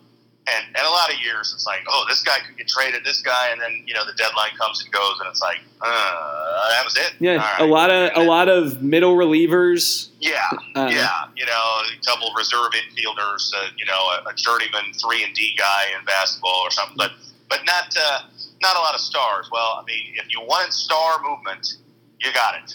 [0.48, 3.20] and, and a lot of years it's like, oh, this guy could get traded, this
[3.22, 6.84] guy, and then you know the deadline comes and goes, and it's like, uh, that
[6.84, 7.14] was it.
[7.18, 7.60] Yeah, right.
[7.60, 10.08] a lot of a lot of middle relievers.
[10.20, 10.38] Yeah,
[10.74, 11.10] Uh, yeah.
[11.36, 15.54] You know, a couple reserve infielders, uh, you know, a, a journeyman three and D
[15.58, 17.12] guy in basketball or something, but
[17.48, 18.20] but not uh,
[18.62, 19.48] not a lot of stars.
[19.52, 21.74] Well, I mean, if you want star movement,
[22.20, 22.74] you got it.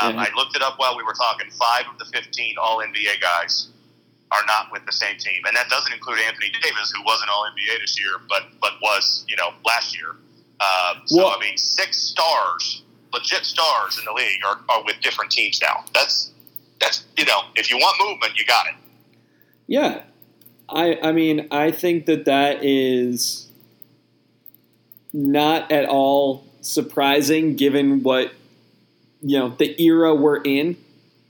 [0.00, 0.22] Um, Yeah.
[0.22, 1.50] I looked it up while we were talking.
[1.50, 3.68] Five of the fifteen All NBA guys
[4.32, 7.44] are not with the same team, and that doesn't include Anthony Davis, who wasn't All
[7.46, 10.10] NBA this year, but but was you know last year.
[10.60, 15.00] Um, so Well- I mean, six stars, legit stars in the league, are, are with
[15.00, 15.84] different teams now.
[15.94, 16.30] That's
[16.80, 18.74] that's you know, if you want movement, you got it.
[19.66, 20.02] Yeah,
[20.68, 23.48] I I mean I think that that is
[25.12, 28.32] not at all surprising given what
[29.22, 30.76] you know the era we're in.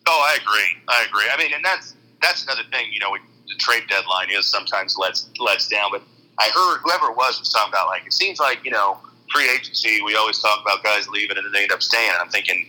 [0.06, 0.82] Oh, I agree.
[0.88, 1.24] I agree.
[1.32, 2.92] I mean, and that's that's another thing.
[2.92, 3.16] You know,
[3.48, 5.90] the trade deadline is sometimes lets lets down.
[5.92, 6.02] But
[6.38, 8.98] I heard whoever it was was talking about like it seems like you know
[9.32, 10.02] free agency.
[10.02, 12.10] We always talk about guys leaving and then they end up staying.
[12.10, 12.66] And I'm thinking,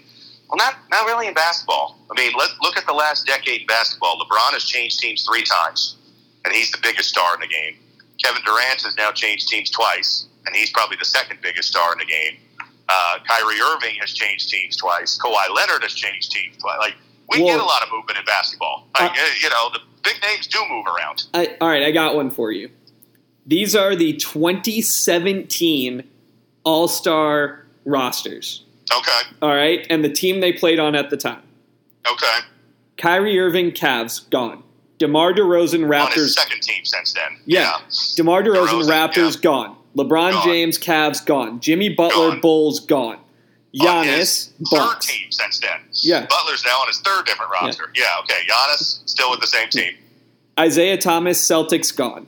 [0.49, 1.97] well, not not really in basketball.
[2.11, 4.17] I mean, let look at the last decade in basketball.
[4.19, 5.97] LeBron has changed teams three times,
[6.45, 7.77] and he's the biggest star in the game.
[8.23, 11.99] Kevin Durant has now changed teams twice, and he's probably the second biggest star in
[11.99, 12.37] the game.
[12.89, 15.17] Uh, Kyrie Irving has changed teams twice.
[15.17, 16.77] Kawhi Leonard has changed teams twice.
[16.79, 16.95] Like
[17.31, 18.87] we Well- get a lot of movement in basketball.
[18.99, 21.23] Like, uh, you know, the big names do move around.
[21.33, 22.69] I, all right, I got one for you.
[23.45, 26.03] These are the 2017
[26.63, 28.63] All Star rosters.
[28.95, 31.41] Okay, All right, and the team they played on at the time:
[32.09, 32.39] okay.
[32.97, 34.63] Kyrie Irving, Cavs, gone.
[34.99, 36.29] DeMar DeRozan, Raptors.
[36.33, 37.39] second team since then.
[37.45, 37.77] Yeah.
[38.15, 39.75] DeMar DeRozan, DeRozan, Raptors, gone.
[39.97, 40.43] LeBron Gone.
[40.45, 41.59] James, Cavs, gone.
[41.59, 42.41] Jimmy Butler, Gone.
[42.41, 43.17] Bulls, gone.
[43.73, 45.79] Giannis, third team since then.
[46.03, 46.25] Yeah.
[46.25, 47.91] Butler's now on his third different roster.
[47.95, 48.39] Yeah, okay.
[48.49, 49.93] Giannis still with the same team.
[50.59, 52.27] Isaiah Thomas, Celtics, gone.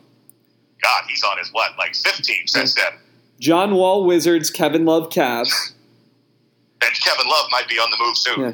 [0.81, 2.93] God, he's on his what, like fifth team since then.
[3.39, 5.73] John Wall, Wizards, Kevin Love, Cavs.
[6.81, 8.39] And Kevin Love might be on the move soon.
[8.39, 8.51] Yeah.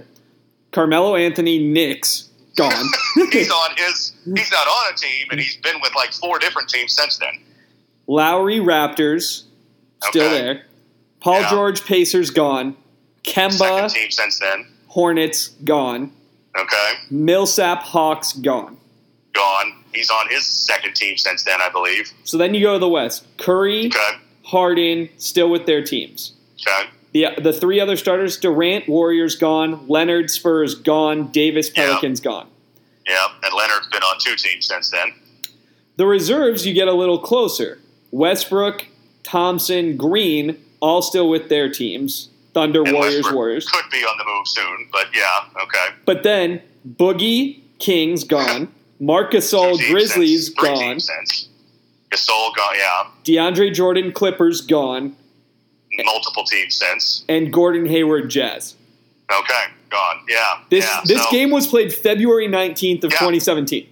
[0.72, 2.86] Carmelo Anthony, Knicks, gone.
[3.32, 4.14] he's on his.
[4.36, 7.40] He's not on a team, and he's been with like four different teams since then.
[8.08, 9.44] Lowry, Raptors,
[10.02, 10.42] still Okay.
[10.42, 10.66] there.
[11.20, 11.50] Paul Yeah.
[11.50, 12.76] George, Pacers, gone.
[13.26, 14.66] Second Kemba, team since then.
[14.88, 16.12] Hornets, gone.
[16.58, 18.78] Okay, Millsap, Hawks, gone.
[19.34, 19.74] gone.
[19.94, 22.12] He's on his second team since then, I believe.
[22.24, 23.26] So then you go to the West.
[23.38, 26.34] Curry, Okay, Harden, still with their teams.
[26.68, 26.90] okay.
[27.12, 29.88] The, the three other starters Durant, Warriors, gone.
[29.88, 31.28] Leonard, Spurs, gone.
[31.32, 31.86] Davis, Yeah.
[31.88, 32.48] Pelicans, gone.
[33.08, 35.14] Yeah, and Leonard's been on two teams since then.
[35.96, 37.80] The reserves, you get a little closer.
[38.12, 38.86] Westbrook,
[39.24, 42.30] Thompson, Green, all still with their teams.
[42.54, 43.70] Thunder, And Warriors, Westbrook Warriors.
[43.70, 45.96] could be on the move soon, but yeah, okay.
[46.06, 48.74] But then Boogie, Kings, gone.
[49.00, 50.98] Marc Gasol, Grizzlies, gone.
[52.10, 53.04] Gasol gone, yeah.
[53.24, 55.16] DeAndre Jordan Clippers gone,
[56.04, 57.24] Multiple teams since.
[57.30, 58.76] and Gordon Hayward Jazz.
[59.32, 60.22] Okay, gone.
[60.28, 60.60] Yeah.
[60.72, 61.02] This yeah.
[61.06, 63.18] this so, game was played February 19th of Yeah.
[63.20, 63.88] 2017.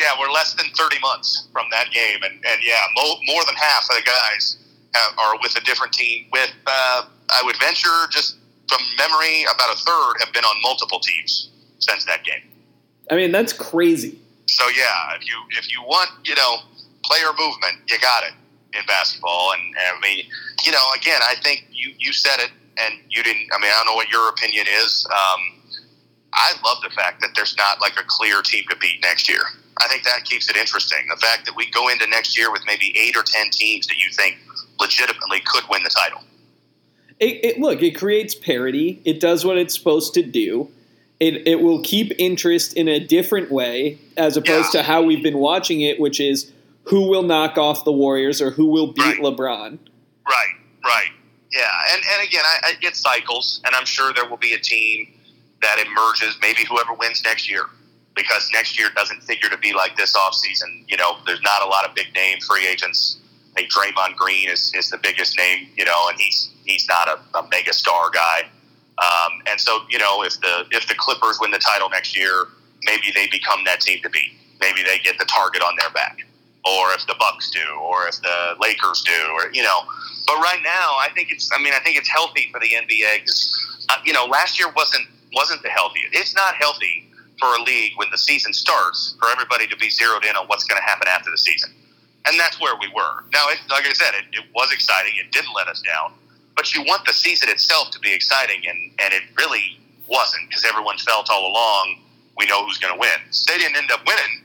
[0.00, 3.54] Yeah, we're less than 30 months from that game, and, and yeah, mo- more than
[3.54, 4.56] half of the guys
[5.18, 6.26] are with a different team.
[6.32, 8.36] With uh, I would venture, just
[8.68, 12.42] from memory, about a third have been on multiple teams since that game.
[13.10, 14.18] I mean, that's crazy.
[14.46, 16.56] So yeah, if you if you want you know
[17.04, 18.32] player movement, you got it
[18.74, 19.52] in basketball.
[19.52, 20.24] And, and I mean,
[20.64, 23.48] you know, again, I think you you said it, and you didn't.
[23.54, 25.06] I mean, I don't know what your opinion is.
[25.10, 25.62] Um,
[26.34, 29.42] I love the fact that there's not like a clear team to beat next year.
[29.78, 30.98] I think that keeps it interesting.
[31.10, 33.98] The fact that we go into next year with maybe eight or ten teams that
[33.98, 34.38] you think
[34.80, 36.22] legitimately could win the title.
[37.20, 39.00] It, it look, it creates parity.
[39.04, 40.70] It does what it's supposed to do.
[41.20, 44.82] It it will keep interest in a different way as opposed Yeah.
[44.82, 46.50] to how we've been watching it, which is
[46.84, 49.20] who will knock off the Warriors or who will beat Right.
[49.20, 49.78] LeBron.
[50.26, 50.54] Right,
[50.84, 51.10] right.
[51.52, 54.58] Yeah, and, and again, I, I, it cycles, and I'm sure there will be a
[54.58, 55.12] team
[55.60, 57.66] that emerges, maybe whoever wins next year,
[58.16, 60.84] because next year doesn't figure to be like this offseason.
[60.88, 63.18] You know, there's not a lot of big name free agents.
[63.52, 67.08] I think Draymond Green is, is the biggest name, you know, and he's he's not
[67.08, 68.42] a, a mega star guy.
[68.98, 72.46] Um, and so, you know, if the if the Clippers win the title next year,
[72.84, 74.32] maybe they become that team to beat.
[74.60, 76.18] Maybe they get the target on their back,
[76.64, 79.80] or if the Bucks do, or if the Lakers do, or you know.
[80.26, 81.50] But right now, I think it's.
[81.52, 83.26] I mean, I think it's healthy for the NBA.
[83.26, 86.14] 'cause, uh, you know, last year wasn't wasn't the healthiest.
[86.14, 87.08] It's not healthy
[87.40, 90.64] for a league when the season starts for everybody to be zeroed in on what's
[90.64, 91.72] going to happen after the season,
[92.26, 93.24] and that's where we were.
[93.32, 95.12] Now, it, like I said, it, it was exciting.
[95.16, 96.12] It didn't let us down,
[96.56, 100.64] but you want the season itself to be exciting, and and it really wasn't because
[100.64, 102.02] everyone felt all along
[102.38, 103.10] we know who's going to win.
[103.48, 104.44] They didn't end up winning,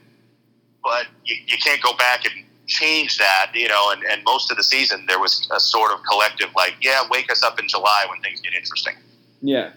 [0.84, 3.91] but you, you can't go back and change that, you know.
[3.91, 7.32] And, and most of the season, there was a sort of collective, like, yeah, wake
[7.32, 8.95] us up in July when things get interesting.
[9.41, 9.71] Yeah.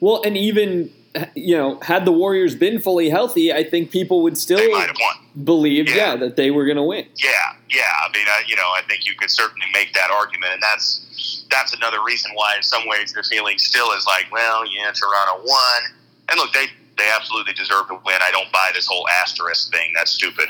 [0.00, 0.92] Well, and even
[1.34, 4.86] you know, had the Warriors been fully healthy, I think people would still They might
[4.86, 5.44] have won.
[5.44, 5.96] believe, yeah.
[6.12, 6.16] Yeah.
[6.16, 7.06] that they were going to win.
[7.22, 7.30] Yeah,
[7.70, 7.82] yeah.
[8.04, 11.44] I mean, I, you know, I think you could certainly make that argument, and that's
[11.50, 15.44] that's another reason why, in some ways, the feeling still is like, well, yeah, Toronto
[15.44, 15.82] won,
[16.30, 16.66] and look, they
[16.98, 18.16] they absolutely deserve to win.
[18.20, 19.92] I don't buy this whole asterisk thing.
[19.94, 20.48] That's stupid.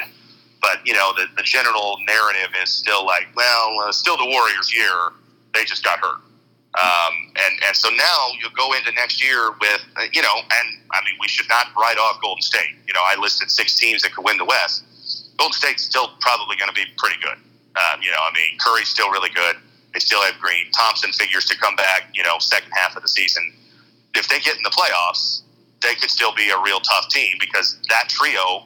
[0.60, 4.72] But you know, the the general narrative is still like, well, uh, still the Warriors'
[4.74, 4.92] year.
[5.54, 6.18] They just got hurt.
[6.73, 10.81] Um, and, and so now you'll go into next year with, uh, you know, and
[10.91, 12.77] I mean, we should not write off Golden State.
[12.87, 14.85] You know, I listed six teams that could win the West.
[15.37, 17.37] Golden State's still probably going to be pretty good.
[17.77, 19.57] Um, you know, I mean, Curry's still really good.
[19.93, 20.70] They still have Green.
[20.73, 23.53] Thompson figures to come back, you know, second half of the season.
[24.14, 25.43] If they get in the playoffs,
[25.83, 28.64] they could still be a real tough team because that trio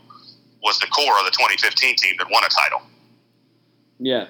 [0.63, 2.83] was the core of the 2015 team that won a title.
[3.99, 4.27] Yeah.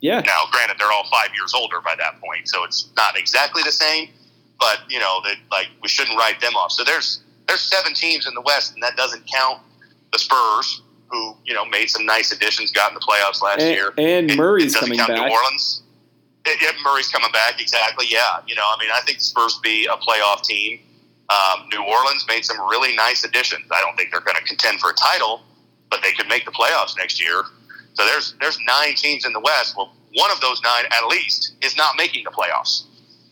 [0.00, 0.20] Yeah.
[0.20, 3.72] Now, granted, they're all five years older by that point, so it's not exactly the
[3.72, 4.10] same.
[4.58, 6.72] But you know, that like we shouldn't write them off.
[6.72, 9.60] So there's there's seven teams in the West, and that doesn't count
[10.12, 13.74] the Spurs, who you know made some nice additions, got in the playoffs last And,
[13.74, 13.92] year.
[13.98, 15.26] and It- Murray's it coming count back.
[15.26, 15.82] New Orleans.
[16.46, 17.60] It, yeah, Murray's coming back.
[17.60, 18.06] Exactly.
[18.08, 18.38] Yeah.
[18.46, 20.78] You know, I mean, I think the Spurs be a playoff team.
[21.28, 23.64] Um, New Orleans made some really nice additions.
[23.72, 25.42] I don't think they're going to contend for a title,
[25.90, 27.42] but they could make the playoffs next year.
[27.96, 29.74] So there's there's nine teams in the West.
[29.76, 32.84] Well, one of those nine at least is not making the playoffs,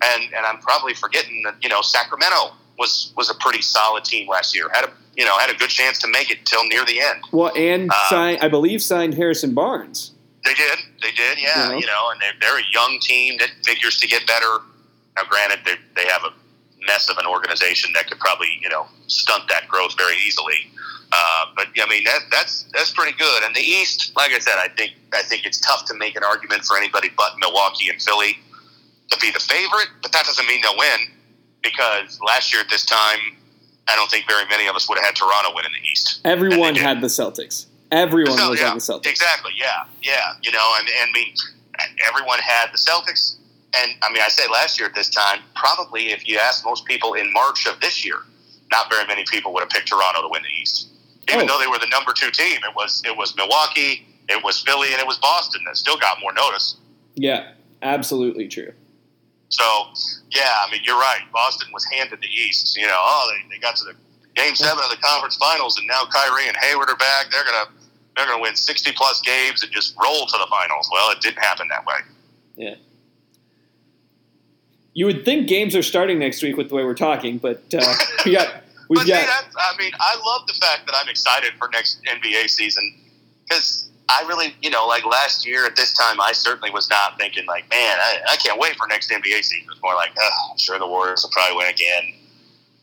[0.02, 4.28] and and I'm probably forgetting that you know Sacramento was was a pretty solid team
[4.28, 4.68] last year.
[4.72, 7.20] Had a you know had a good chance to make it till near the end.
[7.32, 10.12] Well, and Uh, sign, I believe signed Harrison Barnes.
[10.44, 10.78] They did.
[11.02, 11.38] They did.
[11.38, 11.70] Yeah.
[11.70, 11.76] Yeah.
[11.76, 14.58] You know, and they're, they're a young team that figures to get better.
[15.16, 16.32] Now, granted, they they have a
[16.86, 20.70] mess of an organization that could probably you know stunt that growth very easily.
[21.12, 23.42] Uh, but I mean that that's that's pretty good.
[23.44, 26.24] And the East, like I said, I think I think it's tough to make an
[26.24, 28.38] argument for anybody but Milwaukee and Philly
[29.10, 29.88] to be the favorite.
[30.02, 31.00] But that doesn't mean they'll win
[31.62, 33.18] because last year at this time,
[33.88, 36.20] I don't think very many of us would have had Toronto win in the East.
[36.24, 36.86] Everyone And they did.
[36.86, 37.66] had the Celtics.
[37.92, 39.06] Everyone So, was yeah, on the Celtics.
[39.06, 39.52] Exactly.
[39.56, 39.84] Yeah.
[40.02, 40.32] Yeah.
[40.42, 41.34] You know, and, and I mean,
[42.08, 43.36] everyone had the Celtics.
[43.82, 46.84] And I mean, I say last year at this time, probably if you ask most
[46.84, 48.18] people in March of this year,
[48.70, 50.88] not very many people would have picked Toronto to win the East.
[51.32, 51.54] Even Oh.
[51.54, 54.92] though they were the number two team, it was it was Milwaukee, it was Philly,
[54.92, 56.76] and it was Boston that still got more notice.
[57.14, 57.52] Yeah,
[57.82, 58.72] absolutely true.
[59.48, 59.64] So,
[60.30, 61.20] yeah, I mean, you're right.
[61.32, 62.76] Boston was handed the East.
[62.76, 63.94] You know, oh, they, they got to the
[64.34, 67.26] game seven of the conference finals, and now Kyrie and Hayward are back.
[67.30, 67.66] They're gonna
[68.16, 70.88] they're gonna win 60 plus games and just roll to the finals.
[70.92, 71.96] Well, it didn't happen that way.
[72.56, 72.74] Yeah.
[74.94, 77.94] You would think games are starting next week with the way we're talking, but uh,
[78.24, 81.52] we got we've but got that's, I mean, I love the fact that I'm excited
[81.58, 82.94] for next NBA season
[83.44, 87.18] because I really, you know, like last year at this time, I certainly was not
[87.18, 89.60] thinking like, man, I, I can't wait for next NBA season.
[89.62, 90.10] It was more like,
[90.50, 92.14] I'm sure the Warriors will probably win again.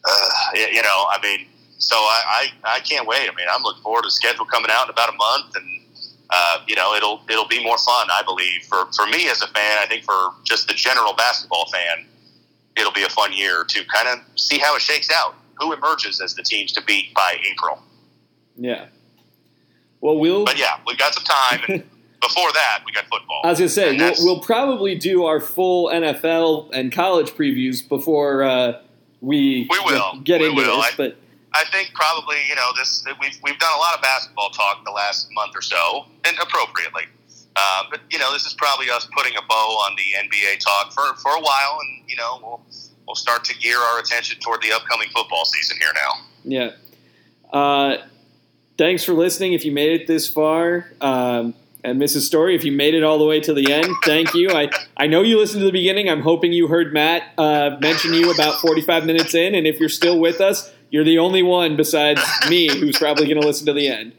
[0.03, 1.47] Uh, you know, I mean,
[1.77, 3.29] so I, I, I can't wait.
[3.29, 5.80] I mean, I'm looking forward to the schedule coming out in about a month, and
[6.31, 9.47] uh, you know, it'll it'll be more fun, I believe, for for me as a
[9.47, 9.77] fan.
[9.79, 12.05] I think for just the general basketball fan,
[12.77, 15.35] it'll be a fun year to kind of see how it shakes out.
[15.59, 17.83] Who emerges as the teams to beat by April?
[18.55, 18.85] Yeah.
[19.99, 20.45] Well, we'll.
[20.45, 21.61] But yeah, we've got some time.
[21.67, 21.83] And
[22.21, 23.41] before that, we got football.
[23.43, 28.43] I was gonna say we'll, we'll, probably do our full NFL and college previews before
[28.43, 28.81] uh,
[29.19, 30.81] we we will get we into will.
[30.81, 30.95] this.
[30.95, 31.17] But
[31.53, 33.03] I think probably you know this.
[33.19, 37.03] We've we've done a lot of basketball talk the last month or so, and appropriately.
[37.55, 40.93] Uh, but you know, this is probably us putting a bow on the NBA talk
[40.93, 42.61] for for a while, and you know, we'll
[43.05, 46.11] we'll start to gear our attention toward the upcoming football season here now.
[46.43, 46.71] Yeah.
[47.51, 47.97] Uh,
[48.77, 49.53] thanks for listening.
[49.53, 52.21] If you made it this far, um, and Mrs.
[52.21, 54.51] Story, if you made it all the way to the end, thank you.
[54.51, 56.09] I, I know you listened to the beginning.
[56.09, 59.89] I'm hoping you heard Matt uh, mention you about 45 minutes in, and if you're
[59.89, 63.73] still with us, you're the only one besides me who's probably going to listen to
[63.73, 64.13] the end.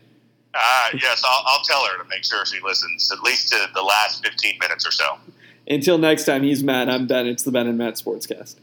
[0.55, 3.83] Uh, yes, I'll, I'll tell her to make sure she listens at least to the
[3.83, 5.17] last 15 minutes or so.
[5.69, 6.91] Until next time, he's Matt.
[6.91, 7.27] I'm Ben.
[7.27, 8.57] It's the Ben and Matt Sportscast.